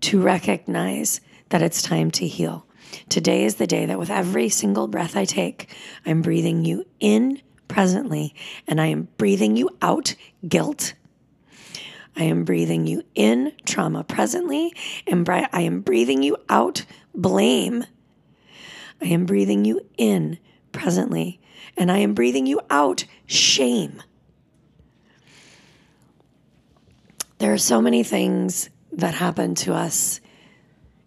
to 0.00 0.20
recognize 0.20 1.20
that 1.50 1.62
it's 1.62 1.80
time 1.80 2.10
to 2.12 2.26
heal. 2.26 2.66
Today 3.08 3.44
is 3.44 3.56
the 3.56 3.66
day 3.66 3.86
that 3.86 3.98
with 3.98 4.10
every 4.10 4.48
single 4.48 4.88
breath 4.88 5.16
I 5.16 5.24
take, 5.24 5.72
I'm 6.04 6.22
breathing 6.22 6.64
you 6.64 6.84
in 6.98 7.40
presently 7.74 8.32
and 8.68 8.80
I 8.80 8.86
am 8.86 9.08
breathing 9.18 9.56
you 9.56 9.68
out 9.82 10.14
guilt. 10.46 10.94
I 12.16 12.22
am 12.22 12.44
breathing 12.44 12.86
you 12.86 13.02
in 13.16 13.52
trauma 13.66 14.04
presently 14.04 14.72
and 15.08 15.28
I 15.28 15.62
am 15.62 15.80
breathing 15.80 16.22
you 16.22 16.36
out 16.48 16.84
blame. 17.12 17.84
I 19.02 19.06
am 19.06 19.26
breathing 19.26 19.64
you 19.64 19.80
in 19.98 20.38
presently, 20.72 21.40
and 21.76 21.90
I 21.90 21.98
am 21.98 22.14
breathing 22.14 22.46
you 22.46 22.60
out 22.70 23.04
shame. 23.26 24.02
There 27.38 27.52
are 27.52 27.58
so 27.58 27.82
many 27.82 28.02
things 28.02 28.70
that 28.92 29.14
happen 29.14 29.56
to 29.56 29.74
us 29.74 30.20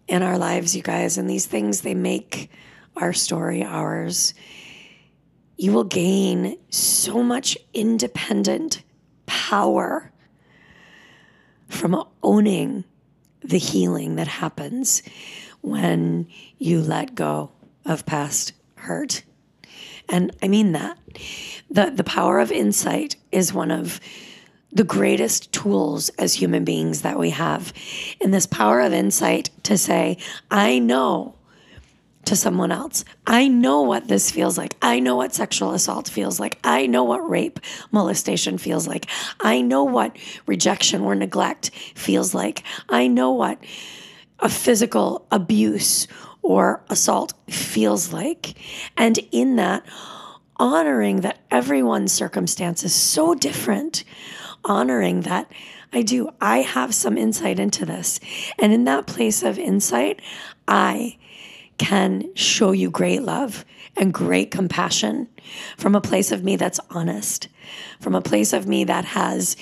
in 0.06 0.22
our 0.22 0.38
lives, 0.38 0.76
you 0.76 0.82
guys, 0.82 1.18
and 1.18 1.28
these 1.28 1.46
things 1.46 1.80
they 1.80 1.94
make 1.94 2.50
our 2.96 3.12
story 3.12 3.64
ours. 3.64 4.34
You 5.58 5.72
will 5.72 5.84
gain 5.84 6.56
so 6.70 7.22
much 7.22 7.58
independent 7.74 8.82
power 9.26 10.12
from 11.68 12.04
owning 12.22 12.84
the 13.42 13.58
healing 13.58 14.16
that 14.16 14.28
happens 14.28 15.02
when 15.60 16.28
you 16.58 16.80
let 16.80 17.14
go 17.16 17.50
of 17.84 18.06
past 18.06 18.52
hurt. 18.76 19.24
And 20.08 20.30
I 20.40 20.48
mean 20.48 20.72
that. 20.72 20.96
The, 21.70 21.90
the 21.90 22.04
power 22.04 22.38
of 22.38 22.52
insight 22.52 23.16
is 23.32 23.52
one 23.52 23.72
of 23.72 24.00
the 24.72 24.84
greatest 24.84 25.52
tools 25.52 26.08
as 26.10 26.34
human 26.34 26.64
beings 26.64 27.02
that 27.02 27.18
we 27.18 27.30
have. 27.30 27.72
And 28.20 28.32
this 28.32 28.46
power 28.46 28.80
of 28.80 28.92
insight 28.92 29.50
to 29.64 29.76
say, 29.76 30.18
I 30.50 30.78
know 30.78 31.34
to 32.28 32.36
someone 32.36 32.70
else. 32.70 33.04
I 33.26 33.48
know 33.48 33.80
what 33.82 34.08
this 34.08 34.30
feels 34.30 34.58
like. 34.58 34.76
I 34.82 35.00
know 35.00 35.16
what 35.16 35.34
sexual 35.34 35.72
assault 35.72 36.08
feels 36.08 36.38
like. 36.38 36.58
I 36.62 36.86
know 36.86 37.02
what 37.02 37.28
rape, 37.28 37.58
molestation 37.90 38.58
feels 38.58 38.86
like. 38.86 39.06
I 39.40 39.62
know 39.62 39.84
what 39.84 40.16
rejection 40.46 41.00
or 41.00 41.14
neglect 41.14 41.70
feels 41.94 42.34
like. 42.34 42.62
I 42.88 43.06
know 43.06 43.32
what 43.32 43.58
a 44.40 44.50
physical 44.50 45.26
abuse 45.30 46.06
or 46.42 46.84
assault 46.90 47.32
feels 47.48 48.12
like. 48.12 48.54
And 48.96 49.18
in 49.32 49.56
that, 49.56 49.86
honoring 50.58 51.22
that 51.22 51.38
everyone's 51.50 52.12
circumstance 52.12 52.84
is 52.84 52.94
so 52.94 53.34
different, 53.34 54.04
honoring 54.64 55.22
that 55.22 55.50
I 55.94 56.02
do, 56.02 56.28
I 56.42 56.58
have 56.58 56.94
some 56.94 57.16
insight 57.16 57.58
into 57.58 57.86
this. 57.86 58.20
And 58.58 58.74
in 58.74 58.84
that 58.84 59.06
place 59.06 59.42
of 59.42 59.58
insight, 59.58 60.20
I 60.66 61.16
can 61.78 62.34
show 62.34 62.72
you 62.72 62.90
great 62.90 63.22
love 63.22 63.64
and 63.96 64.12
great 64.12 64.50
compassion 64.50 65.28
from 65.76 65.94
a 65.94 66.00
place 66.00 66.32
of 66.32 66.44
me 66.44 66.56
that's 66.56 66.80
honest, 66.90 67.48
from 68.00 68.14
a 68.14 68.20
place 68.20 68.52
of 68.52 68.66
me 68.66 68.84
that 68.84 69.04
has 69.04 69.56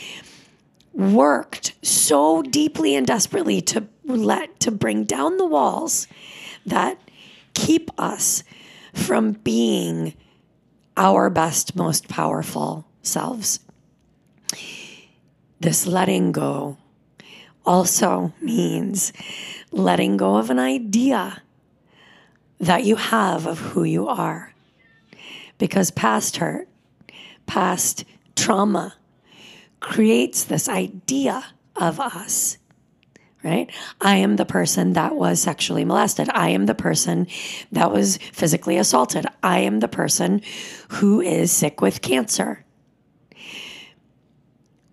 worked 0.92 1.74
so 1.82 2.42
deeply 2.42 2.94
and 2.94 3.06
desperately 3.06 3.60
to 3.60 3.86
let 4.04 4.58
to 4.60 4.70
bring 4.70 5.04
down 5.04 5.36
the 5.36 5.46
walls 5.46 6.06
that 6.64 6.98
keep 7.54 7.90
us 7.98 8.42
from 8.94 9.32
being 9.32 10.14
our 10.96 11.28
best 11.28 11.76
most 11.76 12.08
powerful 12.08 12.86
selves. 13.02 13.60
This 15.60 15.86
letting 15.86 16.32
go 16.32 16.78
also 17.64 18.32
means 18.40 19.12
letting 19.70 20.16
go 20.16 20.36
of 20.36 20.48
an 20.48 20.58
idea 20.58 21.42
that 22.58 22.84
you 22.84 22.96
have 22.96 23.46
of 23.46 23.58
who 23.58 23.84
you 23.84 24.08
are 24.08 24.52
because 25.58 25.90
past 25.90 26.38
hurt 26.38 26.68
past 27.46 28.04
trauma 28.34 28.94
creates 29.80 30.44
this 30.44 30.68
idea 30.68 31.44
of 31.76 32.00
us, 32.00 32.58
right? 33.42 33.70
I 34.00 34.16
am 34.16 34.36
the 34.36 34.44
person 34.44 34.94
that 34.94 35.14
was 35.14 35.40
sexually 35.40 35.84
molested. 35.84 36.28
I 36.30 36.50
am 36.50 36.66
the 36.66 36.74
person 36.74 37.28
that 37.72 37.92
was 37.92 38.18
physically 38.32 38.76
assaulted. 38.76 39.26
I 39.42 39.60
am 39.60 39.80
the 39.80 39.88
person 39.88 40.42
who 40.88 41.20
is 41.20 41.52
sick 41.52 41.80
with 41.80 42.02
cancer. 42.02 42.64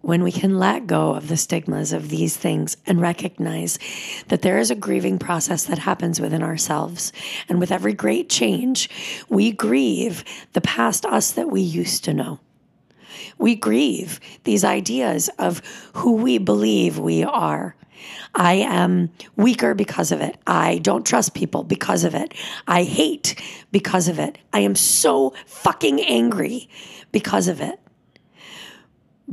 When 0.03 0.21
we 0.21 0.33
can 0.33 0.59
let 0.59 0.85
go 0.85 1.15
of 1.15 1.29
the 1.29 1.37
stigmas 1.37 1.93
of 1.93 2.09
these 2.09 2.35
things 2.35 2.75
and 2.85 2.99
recognize 2.99 3.79
that 4.27 4.41
there 4.41 4.57
is 4.59 4.69
a 4.69 4.75
grieving 4.75 5.17
process 5.17 5.63
that 5.63 5.79
happens 5.79 6.19
within 6.19 6.43
ourselves. 6.43 7.13
And 7.47 7.57
with 7.57 7.71
every 7.71 7.93
great 7.93 8.29
change, 8.29 8.89
we 9.29 9.53
grieve 9.53 10.25
the 10.51 10.59
past 10.59 11.05
us 11.05 11.31
that 11.31 11.49
we 11.49 11.61
used 11.61 12.03
to 12.03 12.13
know. 12.13 12.41
We 13.37 13.55
grieve 13.55 14.19
these 14.43 14.65
ideas 14.65 15.29
of 15.39 15.61
who 15.93 16.17
we 16.17 16.37
believe 16.37 16.99
we 16.99 17.23
are. 17.23 17.73
I 18.35 18.55
am 18.55 19.09
weaker 19.37 19.73
because 19.73 20.11
of 20.11 20.19
it. 20.19 20.37
I 20.45 20.79
don't 20.79 21.05
trust 21.05 21.33
people 21.33 21.63
because 21.63 22.03
of 22.03 22.13
it. 22.13 22.33
I 22.67 22.83
hate 22.83 23.41
because 23.71 24.09
of 24.09 24.19
it. 24.19 24.37
I 24.51 24.59
am 24.59 24.75
so 24.75 25.33
fucking 25.45 26.01
angry 26.01 26.67
because 27.13 27.47
of 27.47 27.61
it. 27.61 27.79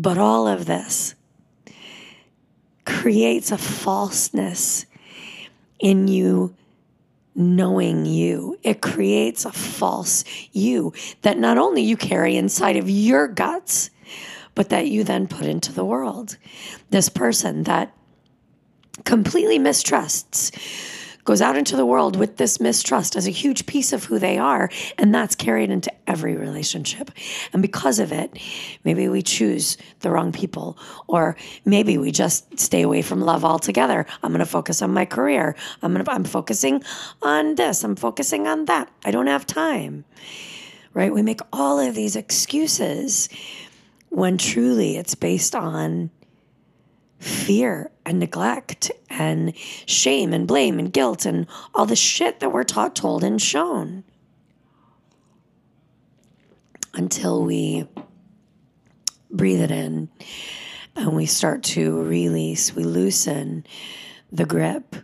But 0.01 0.17
all 0.17 0.49
of 0.49 0.65
this 0.65 1.15
creates 2.87 3.53
a 3.53 3.59
falseness 3.59 4.87
in 5.79 6.09
you 6.09 6.55
knowing 7.35 8.07
you. 8.07 8.57
It 8.63 8.81
creates 8.81 9.45
a 9.45 9.53
false 9.53 10.25
you 10.53 10.95
that 11.21 11.37
not 11.37 11.59
only 11.59 11.83
you 11.83 11.99
carry 11.99 12.39
inside 12.39 12.77
of 12.77 12.89
your 12.89 13.29
guts, 13.29 13.91
but 14.55 14.71
that 14.71 14.89
you 14.89 15.05
then 15.05 15.29
put 15.29 15.45
into 15.45 15.71
the 15.71 15.85
world. 15.85 16.39
This 16.89 17.11
person 17.11 17.65
that 17.65 17.95
completely 19.05 19.59
mistrusts 19.59 20.51
goes 21.25 21.43
out 21.43 21.57
into 21.57 21.77
the 21.77 21.87
world 21.87 22.17
with 22.17 22.37
this 22.37 22.61
mistrust 22.61 23.17
as 23.17 23.27
a 23.27 23.31
huge 23.31 23.67
piece 23.67 23.93
of 23.93 24.05
who 24.05 24.19
they 24.19 24.39
are. 24.39 24.71
And 24.99 25.15
that's 25.15 25.35
carried 25.35 25.71
into 25.71 25.93
every 26.07 26.37
relationship. 26.37 27.11
And 27.53 27.63
because 27.63 27.99
of 27.99 28.13
it, 28.13 28.39
maybe 28.85 29.09
we 29.09 29.23
choose 29.23 29.77
the 30.01 30.11
wrong 30.11 30.33
people, 30.33 30.79
or 31.07 31.37
maybe 31.65 31.99
we 31.99 32.11
just 32.11 32.59
stay 32.59 32.83
away 32.83 33.03
from 33.03 33.21
love 33.21 33.45
altogether. 33.45 34.07
I'm 34.23 34.33
going 34.33 34.41
to 34.41 34.47
focus 34.47 34.83
on 34.83 34.93
my 34.93 35.05
career. 35.05 35.57
I'm 35.83 35.95
to, 35.95 36.11
I'm 36.11 36.25
focusing 36.25 36.83
on 37.23 37.55
this. 37.55 37.85
I'm 37.85 37.97
focusing 37.97 38.47
on 38.47 38.65
that. 38.67 38.91
I 39.05 39.11
don't 39.11 39.27
have 39.27 39.47
time. 39.47 40.05
Right? 40.93 41.13
We 41.13 41.23
make 41.23 41.41
all 41.53 41.79
of 41.79 41.95
these 41.95 42.17
excuses 42.17 43.29
when 44.09 44.39
truly 44.39 44.97
it's 44.97 45.15
based 45.15 45.55
on 45.55 46.11
fear 47.21 47.91
and 48.05 48.19
neglect 48.19 48.91
and 49.09 49.57
shame 49.57 50.33
and 50.33 50.49
blame 50.49 50.79
and 50.79 50.93
guilt 50.93 51.25
and 51.25 51.47
all 51.75 51.87
the 51.87 51.95
shit 51.95 52.41
that 52.41 52.51
we're 52.51 52.65
taught, 52.65 52.97
told, 52.97 53.23
and 53.23 53.41
shown. 53.41 54.03
Until 56.93 57.45
we 57.45 57.87
breathe 59.31 59.61
it 59.61 59.71
in 59.71 60.09
and 60.97 61.15
we 61.15 61.27
start 61.27 61.63
to 61.63 62.03
release, 62.03 62.75
we 62.75 62.83
loosen 62.83 63.65
the 64.33 64.45
grip 64.45 64.97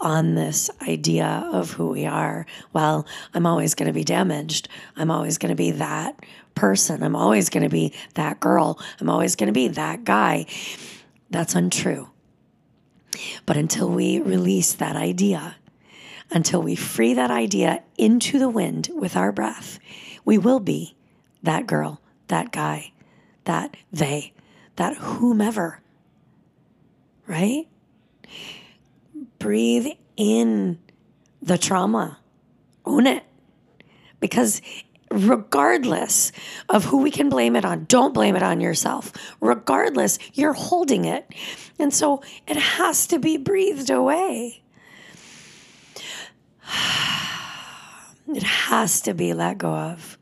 on 0.00 0.34
this 0.34 0.70
idea 0.82 1.48
of 1.52 1.72
who 1.72 1.90
we 1.90 2.06
are. 2.06 2.46
Well, 2.72 3.06
I'm 3.34 3.46
always 3.46 3.74
going 3.74 3.86
to 3.86 3.92
be 3.92 4.04
damaged. 4.04 4.68
I'm 4.96 5.10
always 5.10 5.38
going 5.38 5.50
to 5.50 5.56
be 5.56 5.72
that 5.72 6.18
person. 6.54 7.02
I'm 7.02 7.16
always 7.16 7.50
going 7.50 7.62
to 7.62 7.68
be 7.68 7.92
that 8.14 8.40
girl. 8.40 8.80
I'm 9.00 9.08
always 9.08 9.36
going 9.36 9.46
to 9.48 9.52
be 9.52 9.68
that 9.68 10.04
guy. 10.04 10.46
That's 11.32 11.54
untrue. 11.54 12.10
But 13.46 13.56
until 13.56 13.88
we 13.88 14.20
release 14.20 14.74
that 14.74 14.96
idea, 14.96 15.56
until 16.30 16.62
we 16.62 16.76
free 16.76 17.14
that 17.14 17.30
idea 17.30 17.82
into 17.96 18.38
the 18.38 18.50
wind 18.50 18.90
with 18.94 19.16
our 19.16 19.32
breath, 19.32 19.78
we 20.26 20.36
will 20.36 20.60
be 20.60 20.94
that 21.42 21.66
girl, 21.66 22.02
that 22.28 22.52
guy, 22.52 22.92
that 23.44 23.78
they, 23.90 24.34
that 24.76 24.94
whomever. 24.98 25.80
Right? 27.26 27.66
Breathe 29.38 29.86
in 30.18 30.78
the 31.40 31.56
trauma, 31.56 32.18
own 32.84 33.06
it. 33.06 33.24
Because 34.20 34.60
regardless 35.12 36.32
of 36.68 36.84
who 36.84 36.98
we 36.98 37.10
can 37.10 37.28
blame 37.28 37.56
it 37.56 37.64
on, 37.64 37.84
don't 37.84 38.14
blame 38.14 38.36
it 38.36 38.42
on 38.42 38.60
yourself. 38.60 39.12
Regardless, 39.40 40.18
you're 40.34 40.52
holding 40.52 41.04
it. 41.04 41.32
And 41.78 41.92
so 41.92 42.22
it 42.46 42.56
has 42.56 43.06
to 43.08 43.18
be 43.18 43.36
breathed 43.36 43.90
away. 43.90 44.62
It 48.28 48.44
has 48.44 49.02
to 49.02 49.14
be 49.14 49.34
let 49.34 49.58
go 49.58 49.74
of. 49.74 50.16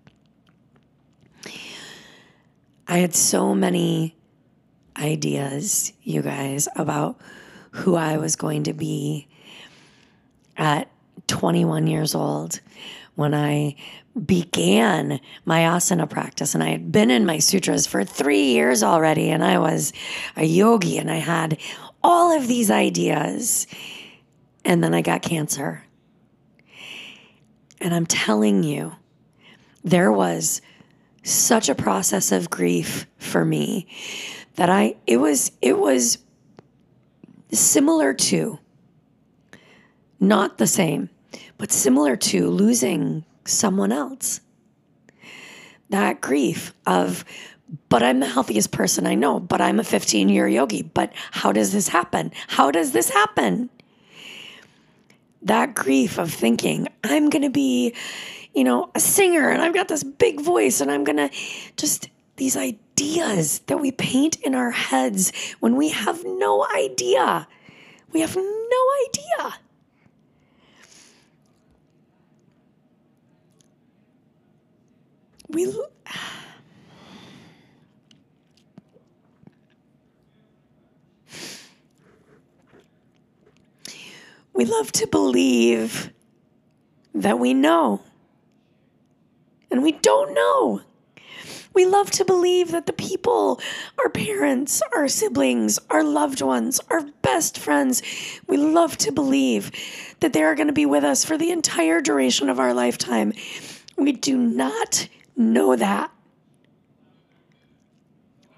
I 2.89 2.99
had 2.99 3.15
so 3.15 3.55
many 3.55 4.17
ideas, 4.97 5.93
you 6.03 6.23
guys, 6.23 6.67
about 6.75 7.21
who 7.71 7.95
I 7.95 8.17
was 8.17 8.35
going 8.35 8.65
to 8.65 8.73
be 8.73 9.29
at 10.57 10.91
21 11.29 11.87
years 11.87 12.15
old 12.15 12.61
when 13.15 13.35
I 13.35 13.77
began 14.27 15.21
my 15.45 15.61
asana 15.61 16.09
practice. 16.09 16.55
And 16.55 16.63
I 16.63 16.71
had 16.71 16.91
been 16.91 17.11
in 17.11 17.27
my 17.27 17.39
sutras 17.39 17.87
for 17.87 18.05
three 18.05 18.45
years 18.53 18.83
already, 18.83 19.31
and 19.31 19.45
I 19.45 19.59
was 19.59 19.93
a 20.37 20.45
yogi, 20.45 20.99
and 20.99 21.11
I 21.11 21.17
had 21.17 21.59
all 22.03 22.37
of 22.37 22.49
these 22.49 22.71
ideas. 22.71 23.67
And 24.65 24.83
then 24.83 24.95
I 24.95 25.03
got 25.03 25.23
cancer. 25.23 25.85
And 27.81 27.95
I'm 27.95 28.07
telling 28.07 28.63
you, 28.63 28.93
there 29.83 30.13
was 30.13 30.61
such 31.23 31.69
a 31.69 31.75
process 31.75 32.33
of 32.33 32.51
grief 32.51 33.07
for 33.19 33.45
me 33.45 33.87
that 34.57 34.71
I 34.71 34.97
it 35.07 35.19
was 35.19 35.53
it 35.63 35.79
was 35.79 36.19
similar 37.53 38.15
to 38.15 38.59
not 40.19 40.59
the 40.59 40.67
same 40.67 41.11
but 41.61 41.71
similar 41.71 42.17
to 42.17 42.49
losing 42.49 43.23
someone 43.45 43.93
else. 43.93 44.41
That 45.91 46.23
grief 46.23 46.73
of, 46.87 47.23
but 47.91 48.03
I'm 48.03 48.21
the 48.21 48.27
healthiest 48.27 48.73
person 48.73 49.07
I 49.07 49.15
know, 49.15 49.39
but 49.39 49.61
I'm 49.61 49.79
a 49.79 49.85
15 49.85 50.31
year 50.31 50.49
yogi. 50.49 50.83
But 50.83 51.13
how 51.33 51.53
does 51.53 51.73
this 51.73 51.89
happen? 51.89 52.33
How 52.49 52.71
does 52.71 52.93
this 52.93 53.11
happen? 53.11 53.69
That 55.43 55.75
grief 55.75 56.19
of 56.19 56.33
thinking, 56.33 56.89
I'm 57.05 57.29
going 57.29 57.43
to 57.43 57.51
be, 57.51 57.95
you 58.55 58.65
know, 58.65 58.91
a 58.95 59.01
singer 59.01 59.51
and 59.51 59.61
I've 59.61 59.75
got 59.75 59.89
this 59.89 60.03
big 60.03 60.41
voice 60.41 60.81
and 60.81 60.91
I'm 60.91 61.05
going 61.05 61.19
to 61.19 61.31
just 61.77 62.09
these 62.37 62.57
ideas 62.57 63.59
that 63.67 63.79
we 63.79 63.93
paint 63.93 64.37
in 64.37 64.55
our 64.55 64.71
heads 64.71 65.31
when 65.61 65.77
we 65.77 65.91
have 65.91 66.25
no 66.25 66.67
idea. 66.75 67.47
We 68.13 68.21
have 68.23 68.35
no 68.35 68.87
idea 69.09 69.61
we 75.53 75.67
mm-hmm. 75.67 75.81
we 84.55 84.65
love 84.65 84.91
to 84.93 85.07
believe 85.07 86.11
that 87.15 87.39
we 87.39 87.55
know 87.55 88.03
and 89.71 89.83
we 89.83 89.93
don't 89.93 90.35
know 90.35 90.83
we 91.73 91.87
love 91.87 92.11
to 92.13 92.25
believe 92.25 92.73
that 92.73 92.87
the 92.87 92.93
people, 92.93 93.61
our 93.99 94.09
parents, 94.09 94.83
our 94.93 95.07
siblings, 95.07 95.79
our 95.89 96.03
loved 96.03 96.43
ones, 96.43 96.81
our 96.91 97.03
best 97.23 97.59
friends. 97.59 98.03
We 98.49 98.57
love 98.57 98.99
to 98.99 99.13
believe 99.13 99.71
that 100.19 100.33
they 100.33 100.43
are 100.43 100.57
going 100.57 100.67
to 100.67 100.73
be 100.73 100.87
with 100.87 101.05
us 101.05 101.25
for 101.25 101.39
the 101.39 101.51
entire 101.51 102.01
duration 102.01 102.49
of 102.49 102.59
our 102.59 102.75
lifetime. 102.75 103.35
We 103.97 104.13
do 104.13 104.37
not 104.37 105.09
know 105.41 105.75
that. 105.75 106.11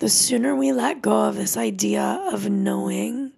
The 0.00 0.08
sooner 0.08 0.56
we 0.56 0.72
let 0.72 1.00
go 1.00 1.28
of 1.28 1.36
this 1.36 1.56
idea 1.56 2.02
of 2.32 2.50
knowing, 2.50 3.32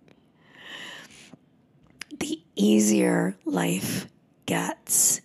the 2.18 2.40
easier 2.57 3.37
life 3.44 4.07
gets. 4.46 5.20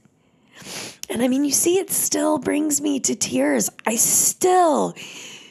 And 1.09 1.23
I 1.23 1.27
mean, 1.27 1.45
you 1.45 1.51
see, 1.51 1.77
it 1.79 1.91
still 1.91 2.37
brings 2.37 2.81
me 2.81 2.99
to 2.99 3.15
tears. 3.15 3.69
I 3.85 3.95
still 3.95 4.93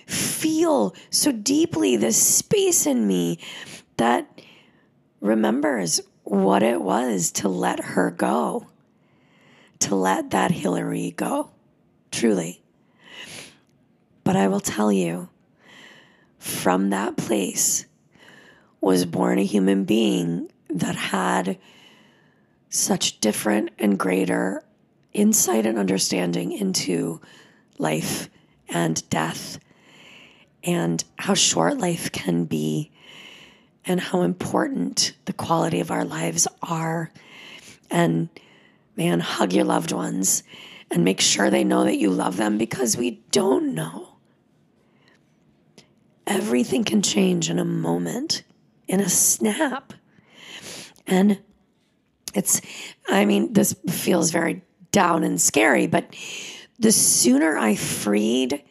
feel 0.06 0.94
so 1.10 1.32
deeply 1.32 1.96
this 1.96 2.20
space 2.22 2.86
in 2.86 3.06
me 3.06 3.38
that 3.96 4.40
remembers 5.20 6.00
what 6.24 6.62
it 6.62 6.80
was 6.80 7.30
to 7.32 7.48
let 7.48 7.80
her 7.80 8.10
go, 8.10 8.66
to 9.80 9.96
let 9.96 10.30
that 10.30 10.50
Hillary 10.50 11.12
go, 11.16 11.50
truly. 12.10 12.62
But 14.24 14.36
I 14.36 14.48
will 14.48 14.60
tell 14.60 14.92
you, 14.92 15.28
from 16.38 16.90
that 16.90 17.16
place 17.16 17.86
was 18.80 19.04
born 19.04 19.38
a 19.38 19.44
human 19.44 19.84
being 19.84 20.50
that 20.68 20.94
had 20.94 21.58
such 22.70 23.20
different 23.20 23.70
and 23.78 23.98
greater 23.98 24.62
insight 25.12 25.66
and 25.66 25.78
understanding 25.78 26.52
into 26.52 27.20
life 27.78 28.28
and 28.68 29.08
death 29.08 29.58
and 30.62 31.02
how 31.18 31.34
short 31.34 31.78
life 31.78 32.12
can 32.12 32.44
be 32.44 32.90
and 33.84 34.00
how 34.00 34.22
important 34.22 35.14
the 35.24 35.32
quality 35.32 35.80
of 35.80 35.90
our 35.90 36.04
lives 36.04 36.46
are. 36.62 37.10
And 37.90 38.28
man, 38.96 39.20
hug 39.20 39.52
your 39.52 39.64
loved 39.64 39.92
ones 39.92 40.42
and 40.90 41.04
make 41.04 41.20
sure 41.20 41.50
they 41.50 41.64
know 41.64 41.84
that 41.84 41.98
you 41.98 42.10
love 42.10 42.36
them 42.36 42.58
because 42.58 42.96
we 42.96 43.22
don't 43.30 43.74
know. 43.74 44.16
Everything 46.26 46.84
can 46.84 47.02
change 47.02 47.50
in 47.50 47.58
a 47.58 47.64
moment, 47.64 48.42
in 48.86 49.00
a 49.00 49.08
snap. 49.08 49.92
And 51.06 51.40
it's, 52.34 52.60
I 53.08 53.24
mean, 53.24 53.52
this 53.52 53.74
feels 53.88 54.30
very 54.30 54.62
down 54.92 55.24
and 55.24 55.40
scary, 55.40 55.86
but 55.86 56.14
the 56.78 56.92
sooner 56.92 57.56
I 57.56 57.74
freed 57.74 58.62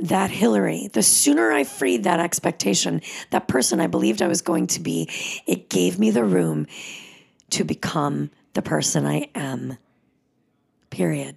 that 0.00 0.30
Hillary, 0.30 0.88
the 0.92 1.02
sooner 1.02 1.52
I 1.52 1.64
freed 1.64 2.04
that 2.04 2.20
expectation, 2.20 3.00
that 3.30 3.48
person 3.48 3.80
I 3.80 3.86
believed 3.86 4.22
I 4.22 4.28
was 4.28 4.42
going 4.42 4.66
to 4.68 4.80
be, 4.80 5.08
it 5.46 5.68
gave 5.68 5.98
me 5.98 6.10
the 6.10 6.24
room 6.24 6.66
to 7.50 7.64
become 7.64 8.30
the 8.54 8.62
person 8.62 9.06
I 9.06 9.30
am. 9.34 9.76
Period. 10.94 11.34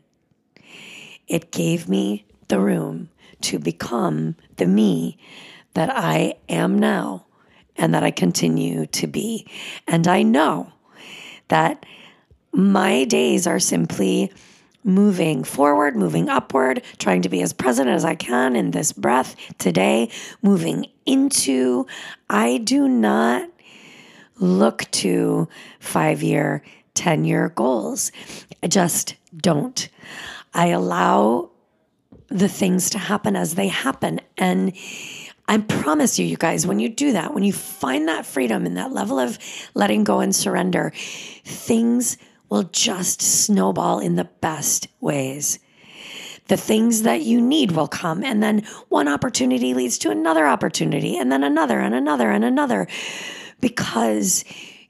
It 1.28 1.52
gave 1.52 1.90
me 1.90 2.28
the 2.48 2.60
room 2.60 3.10
to 3.42 3.58
become 3.58 4.36
the 4.58 4.68
me 4.68 5.18
that 5.74 5.90
I 5.92 6.36
am 6.48 6.78
now 6.78 7.26
and 7.76 7.92
that 7.96 8.04
I 8.04 8.12
continue 8.12 8.86
to 8.86 9.08
be. 9.08 9.48
And 9.88 10.08
I 10.08 10.22
know 10.22 10.74
that 11.48 11.88
my 12.54 13.04
days 13.06 13.48
are 13.48 13.58
simply 13.58 14.32
moving 14.84 15.44
forward, 15.44 15.96
moving 15.96 16.30
upward, 16.30 16.84
trying 17.00 17.24
to 17.24 17.30
be 17.30 17.42
as 17.42 17.52
present 17.52 17.90
as 17.90 18.06
I 18.06 18.14
can 18.14 18.56
in 18.56 18.70
this 18.70 18.92
breath 18.92 19.36
today, 19.58 20.12
moving 20.44 20.86
into. 21.08 21.88
I 22.30 22.60
do 22.60 22.88
not 22.88 23.50
look 24.38 24.86
to 24.92 25.48
five 25.80 26.22
year, 26.22 26.62
10 26.94 27.26
year 27.26 27.50
goals. 27.50 28.12
I 28.62 28.68
just 28.68 29.16
don't. 29.38 29.90
I 30.54 30.68
allow 30.68 31.52
the 32.30 32.50
things 32.50 32.90
to 32.92 32.98
happen 32.98 33.36
as 33.36 33.56
they 33.56 33.68
happen. 33.68 34.20
And 34.38 34.74
I 35.48 35.60
promise 35.60 36.20
you, 36.20 36.26
you 36.26 36.38
guys, 36.38 36.68
when 36.68 36.80
you 36.80 36.90
do 36.90 37.14
that, 37.14 37.34
when 37.34 37.44
you 37.44 37.54
find 37.54 38.08
that 38.08 38.26
freedom 38.26 38.66
and 38.66 38.76
that 38.76 38.92
level 38.92 39.18
of 39.20 39.40
letting 39.74 40.04
go 40.04 40.20
and 40.20 40.36
surrender, 40.36 40.92
things 41.46 42.18
will 42.50 42.64
just 42.64 43.22
snowball 43.22 44.00
in 44.00 44.16
the 44.16 44.30
best 44.42 44.88
ways. 45.00 45.60
The 46.48 46.58
things 46.58 47.04
that 47.04 47.22
you 47.22 47.42
need 47.42 47.72
will 47.72 47.90
come, 47.90 48.24
and 48.24 48.42
then 48.42 48.66
one 48.88 49.10
opportunity 49.10 49.74
leads 49.74 49.98
to 50.00 50.12
another 50.12 50.48
opportunity, 50.48 51.18
and 51.18 51.30
then 51.30 51.44
another, 51.44 51.80
and 51.80 51.94
another, 51.94 52.32
and 52.32 52.46
another, 52.46 52.88
because 53.60 54.46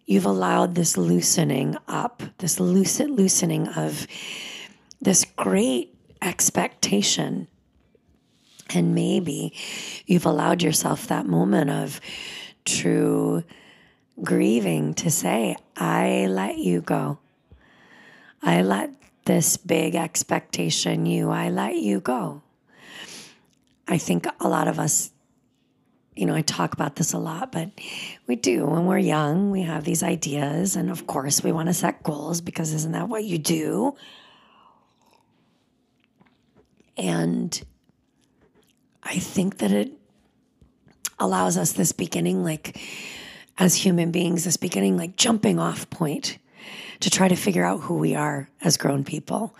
you've 0.08 0.26
allowed 0.26 0.74
this 0.74 0.98
loosening 0.98 1.78
up, 1.88 2.24
this 2.40 2.60
lucid 2.60 3.12
loosening 3.12 3.68
of 3.68 4.08
this 5.00 5.26
great 5.36 5.94
expectation. 6.22 7.48
And 8.74 8.96
maybe 8.96 9.54
you've 10.06 10.26
allowed 10.26 10.64
yourself 10.64 11.08
that 11.08 11.28
moment 11.28 11.70
of 11.70 12.02
true 12.66 13.44
grieving 14.24 14.94
to 14.96 15.12
say, 15.12 15.56
I 15.76 16.26
let 16.28 16.58
you 16.58 16.82
go. 16.82 17.20
I 18.42 18.62
let 18.62 18.92
this 19.26 19.58
big 19.58 19.94
expectation 19.96 21.06
you, 21.06 21.30
I 21.30 21.50
let 21.50 21.76
you 21.76 22.00
go. 22.00 22.42
I 23.88 23.98
think 23.98 24.26
a 24.40 24.48
lot 24.48 24.68
of 24.68 24.80
us, 24.80 25.12
you 26.18 26.26
know, 26.26 26.36
I 26.36 26.42
talk 26.42 26.74
about 26.74 26.96
this 26.96 27.14
a 27.14 27.18
lot, 27.18 27.52
but 27.52 27.70
we 28.26 28.36
do. 28.36 28.66
When 28.66 28.86
we're 28.86 28.98
young, 28.98 29.52
we 29.52 29.62
have 29.62 29.84
these 29.84 30.04
ideas. 30.04 30.76
And 30.76 30.90
of 30.90 31.06
course, 31.08 31.44
we 31.44 31.52
want 31.52 31.68
to 31.68 31.74
set 31.74 32.04
goals 32.04 32.42
because 32.42 32.74
isn't 32.74 32.94
that 32.94 33.08
what 33.08 33.24
you 33.24 33.38
do? 33.38 33.96
And 36.98 37.62
I 39.04 39.20
think 39.20 39.60
that 39.60 39.72
it 39.72 39.92
allows 41.20 41.58
us 41.58 41.74
this 41.74 41.92
beginning, 41.92 42.44
like 42.44 42.80
as 43.58 43.76
human 43.76 44.12
beings, 44.12 44.44
this 44.44 44.58
beginning, 44.58 44.98
like 44.98 45.16
jumping 45.16 45.60
off 45.60 45.90
point 45.90 46.40
to 47.00 47.10
try 47.10 47.28
to 47.28 47.36
figure 47.36 47.64
out 47.64 47.82
who 47.82 47.98
we 47.98 48.16
are 48.16 48.50
as 48.62 48.78
grown 48.78 49.04
people. 49.04 49.56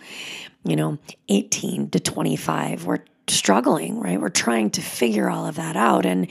You 0.64 0.76
know, 0.76 0.98
18 1.28 1.90
to 1.90 2.00
25, 2.00 2.84
we're 2.84 2.98
struggling, 3.30 4.00
right? 4.00 4.20
We're 4.20 4.28
trying 4.28 4.70
to 4.70 4.80
figure 4.80 5.28
all 5.28 5.46
of 5.46 5.56
that 5.56 5.76
out. 5.76 6.06
And 6.06 6.28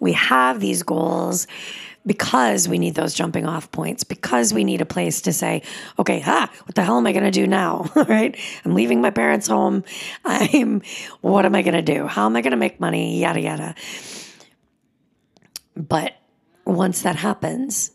we 0.00 0.12
have 0.12 0.60
these 0.60 0.82
goals 0.82 1.46
because 2.06 2.66
we 2.66 2.78
need 2.78 2.94
those 2.94 3.14
jumping 3.14 3.46
off 3.46 3.70
points, 3.72 4.04
because 4.04 4.54
we 4.54 4.64
need 4.64 4.80
a 4.80 4.86
place 4.86 5.20
to 5.22 5.32
say, 5.32 5.62
okay, 5.98 6.20
ha, 6.20 6.50
what 6.64 6.74
the 6.74 6.82
hell 6.82 6.96
am 6.96 7.06
I 7.06 7.12
going 7.12 7.24
to 7.24 7.30
do 7.30 7.46
now? 7.46 7.90
right? 7.94 8.36
I'm 8.64 8.74
leaving 8.74 9.00
my 9.00 9.10
parents' 9.10 9.46
home. 9.46 9.84
I'm, 10.24 10.82
what 11.20 11.44
am 11.44 11.54
I 11.54 11.62
going 11.62 11.74
to 11.74 11.82
do? 11.82 12.06
How 12.06 12.26
am 12.26 12.36
I 12.36 12.40
going 12.40 12.52
to 12.52 12.56
make 12.56 12.80
money? 12.80 13.20
Yada, 13.20 13.40
yada. 13.40 13.74
But 15.76 16.14
once 16.64 17.02
that 17.02 17.16
happens, 17.16 17.90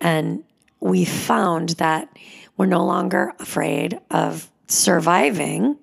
and 0.00 0.44
we 0.80 1.04
found 1.04 1.70
that 1.70 2.16
we're 2.56 2.66
no 2.66 2.84
longer 2.84 3.32
afraid 3.38 3.98
of 4.10 4.50
surviving, 4.66 5.76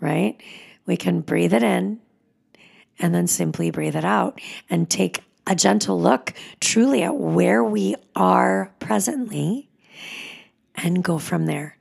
right? 0.00 0.40
We 0.86 0.96
can 0.96 1.20
breathe 1.20 1.52
it 1.52 1.62
in 1.62 2.00
and 2.98 3.14
then 3.14 3.26
simply 3.26 3.70
breathe 3.70 3.96
it 3.96 4.04
out 4.04 4.40
and 4.70 4.88
take 4.88 5.20
a 5.46 5.54
gentle 5.54 6.00
look 6.00 6.32
truly 6.60 7.02
at 7.02 7.16
where 7.16 7.62
we 7.62 7.96
are 8.16 8.72
presently 8.78 9.68
and 10.74 11.04
go 11.04 11.18
from 11.18 11.46
there. 11.46 11.76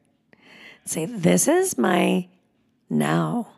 Say, 0.85 1.05
this 1.05 1.47
is 1.47 1.77
my 1.77 2.27
now. 2.89 3.49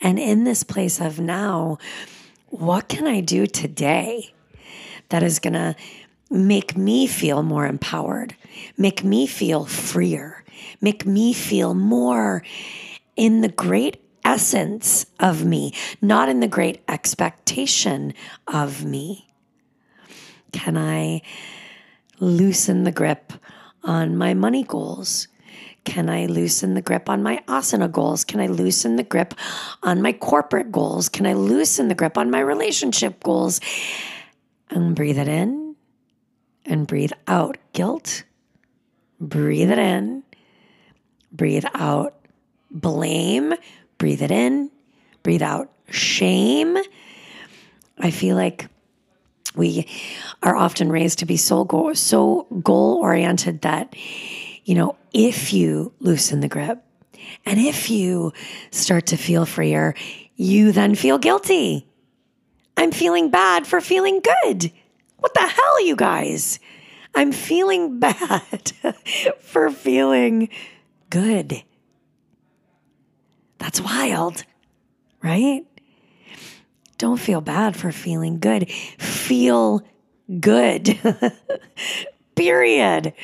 And 0.00 0.18
in 0.18 0.44
this 0.44 0.62
place 0.62 1.00
of 1.00 1.18
now, 1.18 1.78
what 2.46 2.88
can 2.88 3.06
I 3.06 3.20
do 3.20 3.46
today 3.46 4.32
that 5.08 5.22
is 5.22 5.38
going 5.38 5.54
to 5.54 5.74
make 6.30 6.76
me 6.76 7.06
feel 7.06 7.42
more 7.42 7.66
empowered, 7.66 8.36
make 8.76 9.02
me 9.02 9.26
feel 9.26 9.64
freer, 9.64 10.44
make 10.80 11.04
me 11.04 11.32
feel 11.32 11.74
more 11.74 12.42
in 13.16 13.40
the 13.40 13.48
great 13.48 14.00
essence 14.30 15.06
of 15.18 15.44
me, 15.44 15.74
not 16.00 16.28
in 16.28 16.38
the 16.38 16.46
great 16.46 16.80
expectation 16.86 18.14
of 18.46 18.84
me. 18.84 19.26
Can 20.52 20.76
I 20.76 21.22
loosen 22.20 22.84
the 22.84 22.92
grip 22.92 23.32
on 23.82 24.16
my 24.16 24.34
money 24.34 24.62
goals? 24.62 25.26
Can 25.84 26.08
I 26.08 26.26
loosen 26.26 26.74
the 26.74 26.82
grip 26.82 27.08
on 27.08 27.24
my 27.24 27.42
asana 27.48 27.90
goals? 27.90 28.22
Can 28.22 28.38
I 28.38 28.46
loosen 28.46 28.94
the 28.94 29.02
grip 29.02 29.34
on 29.82 30.00
my 30.00 30.12
corporate 30.12 30.70
goals? 30.70 31.08
Can 31.08 31.26
I 31.26 31.32
loosen 31.32 31.88
the 31.88 31.96
grip 31.96 32.16
on 32.16 32.30
my 32.30 32.40
relationship 32.40 33.24
goals? 33.24 33.60
And 34.70 34.94
breathe 34.94 35.18
it 35.18 35.26
in 35.26 35.74
and 36.64 36.86
breathe 36.86 37.12
out 37.26 37.58
guilt. 37.72 38.22
Breathe 39.18 39.72
it 39.72 39.78
in. 39.78 40.22
Breathe 41.32 41.64
out 41.74 42.14
blame. 42.70 43.54
Breathe 44.00 44.22
it 44.22 44.30
in. 44.30 44.70
Breathe 45.22 45.42
out 45.42 45.70
shame. 45.90 46.78
I 47.98 48.10
feel 48.10 48.34
like 48.34 48.66
we 49.54 49.86
are 50.42 50.56
often 50.56 50.90
raised 50.90 51.18
to 51.18 51.26
be 51.26 51.36
so 51.36 51.64
goal, 51.64 51.94
so 51.94 52.46
goal 52.62 52.96
oriented 53.02 53.60
that 53.60 53.94
you 54.64 54.74
know 54.74 54.96
if 55.12 55.52
you 55.52 55.92
loosen 55.98 56.40
the 56.40 56.48
grip 56.48 56.82
and 57.44 57.60
if 57.60 57.90
you 57.90 58.32
start 58.70 59.06
to 59.08 59.18
feel 59.18 59.44
freer 59.44 59.94
you 60.36 60.70
then 60.72 60.94
feel 60.94 61.18
guilty 61.18 61.88
i'm 62.76 62.92
feeling 62.92 63.28
bad 63.28 63.66
for 63.66 63.80
feeling 63.80 64.20
good 64.20 64.70
what 65.16 65.34
the 65.34 65.40
hell 65.40 65.84
you 65.84 65.96
guys 65.96 66.60
i'm 67.16 67.32
feeling 67.32 67.98
bad 67.98 68.72
for 69.40 69.70
feeling 69.70 70.48
good 71.08 71.64
that's 73.60 73.80
wild 73.80 74.42
right 75.22 75.64
don't 77.00 77.16
feel 77.16 77.40
bad 77.40 77.76
for 77.76 77.90
feeling 77.92 78.40
good. 78.40 78.70
Feel 78.70 79.80
good. 80.38 80.98
Period. 82.36 83.14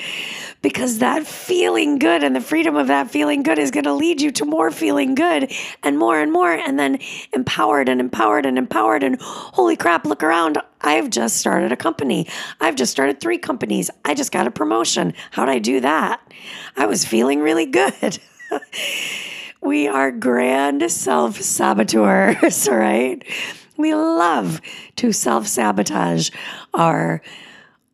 Because 0.63 1.01
that 1.01 1.27
feeling 1.27 1.99
good 1.99 2.25
and 2.25 2.35
the 2.35 2.41
freedom 2.41 2.75
of 2.75 2.87
that 2.87 3.11
feeling 3.11 3.43
good 3.43 3.59
is 3.59 3.71
going 3.71 3.85
to 3.85 3.93
lead 3.93 4.23
you 4.23 4.31
to 4.33 4.47
more 4.47 4.71
feeling 4.71 5.15
good 5.15 5.53
and 5.83 5.99
more 5.99 6.19
and 6.19 6.33
more, 6.33 6.53
and 6.53 6.79
then 6.79 6.99
empowered 7.35 7.91
and 7.91 8.01
empowered 8.01 8.47
and 8.47 8.57
empowered. 8.57 9.03
And 9.03 9.21
holy 9.21 9.77
crap, 9.77 10.07
look 10.07 10.23
around. 10.23 10.57
I've 10.81 11.11
just 11.11 11.37
started 11.37 11.71
a 11.71 11.77
company. 11.77 12.27
I've 12.63 12.77
just 12.77 12.93
started 12.93 13.21
three 13.21 13.39
companies. 13.39 13.91
I 14.07 14.15
just 14.15 14.33
got 14.33 14.47
a 14.47 14.51
promotion. 14.51 15.13
How'd 15.33 15.51
I 15.51 15.59
do 15.59 15.81
that? 15.81 16.21
I 16.79 16.87
was 16.87 17.05
feeling 17.05 17.41
really 17.41 17.67
good. 17.67 18.19
we 19.67 19.89
are 19.89 20.13
grand 20.13 20.91
self 20.91 21.41
saboteurs, 21.41 22.69
right? 22.71 23.23
We 23.77 23.95
love 23.95 24.63
to 24.97 25.13
self 25.13 25.47
sabotage 25.47 26.31
our 26.73 27.21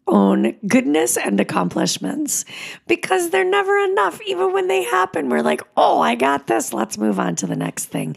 own 0.07 0.55
goodness 0.67 1.17
and 1.17 1.41
accomplishments 1.41 2.45
because 2.87 3.31
they're 3.31 3.49
never 3.49 3.77
enough. 3.79 4.21
Even 4.27 4.53
when 4.53 4.69
they 4.69 4.85
happen, 4.85 5.31
we're 5.31 5.43
like, 5.43 5.63
oh, 5.77 6.01
I 6.01 6.15
got 6.15 6.47
this. 6.47 6.73
Let's 6.73 6.99
move 6.99 7.19
on 7.19 7.37
to 7.37 7.47
the 7.47 7.57
next 7.57 7.87
thing. 7.87 8.17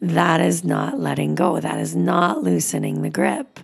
That 0.00 0.40
is 0.40 0.64
not 0.64 0.98
letting 0.98 1.34
go. 1.34 1.60
That 1.60 1.78
is 1.78 1.94
not 1.94 2.42
loosening 2.42 3.02
the 3.02 3.10
grip. 3.10 3.60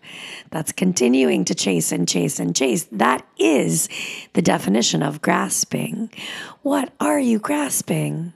That's 0.50 0.72
continuing 0.72 1.44
to 1.46 1.54
chase 1.54 1.92
and 1.92 2.08
chase 2.08 2.40
and 2.40 2.54
chase. 2.54 2.84
That 2.90 3.24
is 3.38 3.88
the 4.34 4.42
definition 4.42 5.02
of 5.02 5.22
grasping. 5.22 6.10
What 6.62 6.92
are 7.00 7.20
you 7.20 7.38
grasping? 7.38 8.34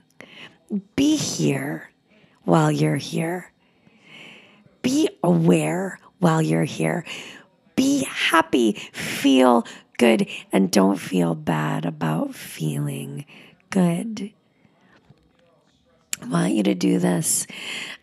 Be 0.95 1.15
here 1.15 1.89
while 2.43 2.71
you're 2.71 2.97
here. 2.97 3.51
Be 4.81 5.09
aware 5.23 5.99
while 6.19 6.41
you're 6.41 6.63
here. 6.63 7.05
Be 7.75 8.03
happy, 8.03 8.73
feel 8.93 9.65
good, 9.97 10.27
and 10.51 10.71
don't 10.71 10.97
feel 10.97 11.35
bad 11.35 11.85
about 11.85 12.35
feeling 12.35 13.25
good. 13.69 14.33
Want 16.27 16.53
you 16.53 16.63
to 16.63 16.75
do 16.75 16.99
this. 16.99 17.47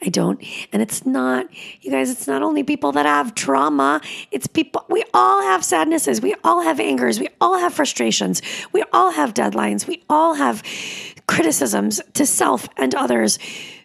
I 0.02 0.08
don't, 0.08 0.42
and 0.72 0.82
it's 0.82 1.04
not, 1.04 1.46
you 1.80 1.90
guys, 1.90 2.10
it's 2.10 2.26
not 2.26 2.42
only 2.42 2.62
people 2.62 2.92
that 2.92 3.06
have 3.06 3.34
trauma, 3.34 4.00
it's 4.30 4.46
people, 4.46 4.84
we 4.88 5.04
all 5.12 5.42
have 5.42 5.64
sadnesses, 5.64 6.20
we 6.20 6.34
all 6.42 6.62
have 6.62 6.80
angers, 6.80 7.20
we 7.20 7.28
all 7.40 7.58
have 7.58 7.74
frustrations, 7.74 8.42
we 8.72 8.82
all 8.92 9.10
have 9.10 9.34
deadlines, 9.34 9.86
we 9.86 10.02
all 10.08 10.34
have 10.34 10.62
criticisms 11.26 12.00
to 12.14 12.26
self 12.26 12.68
and 12.76 12.94
others. 12.94 13.38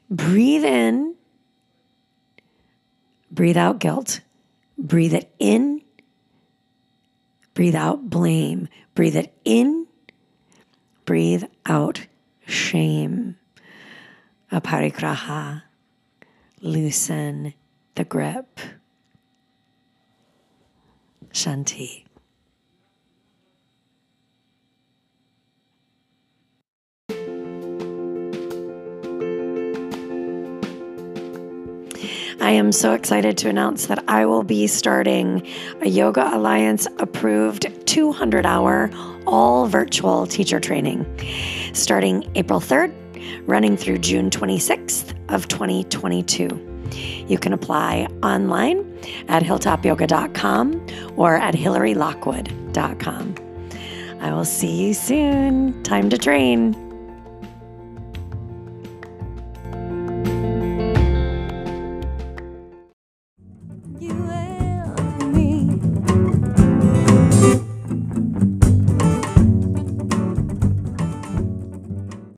Breathe 0.10 0.66
in 0.66 1.16
Breathe 3.32 3.58
out 3.58 3.80
guilt. 3.80 4.20
Breathe 4.78 5.14
it 5.14 5.34
in. 5.40 5.82
Breathe 7.54 7.76
out 7.76 8.10
blame. 8.10 8.68
Breathe 8.94 9.16
it 9.16 9.34
in. 9.46 9.88
Breathe 11.06 11.46
out 11.66 12.08
shame. 12.46 13.38
Aparigraha. 14.52 15.64
Loosen 16.62 17.54
the 17.96 18.04
grip. 18.04 18.60
Shanti. 21.32 22.04
I 32.42 32.50
am 32.54 32.72
so 32.72 32.94
excited 32.94 33.38
to 33.38 33.50
announce 33.50 33.86
that 33.86 34.04
I 34.08 34.26
will 34.26 34.44
be 34.44 34.68
starting 34.68 35.48
a 35.82 35.88
Yoga 35.88 36.36
Alliance 36.36 36.88
approved 37.00 37.68
200 37.88 38.46
hour 38.46 38.90
all 39.26 39.68
virtual 39.68 40.26
teacher 40.28 40.60
training 40.60 41.06
starting 41.74 42.30
April 42.36 42.60
3rd, 42.60 42.94
running 43.46 43.78
through 43.78 44.00
June 44.00 44.30
26th 44.30 45.16
of 45.30 45.48
2022. 45.48 46.68
You 47.28 47.38
can 47.38 47.54
apply 47.54 48.08
online 48.22 48.80
at 49.28 49.44
hilltopyoga.com 49.44 50.88
or 51.16 51.36
at 51.36 51.56
hillarylockwood.com. 51.56 53.36
I 54.20 54.34
will 54.34 54.46
see 54.46 54.88
you 54.88 54.94
soon. 54.94 55.82
Time 55.84 56.10
to 56.10 56.18
train. 56.18 56.91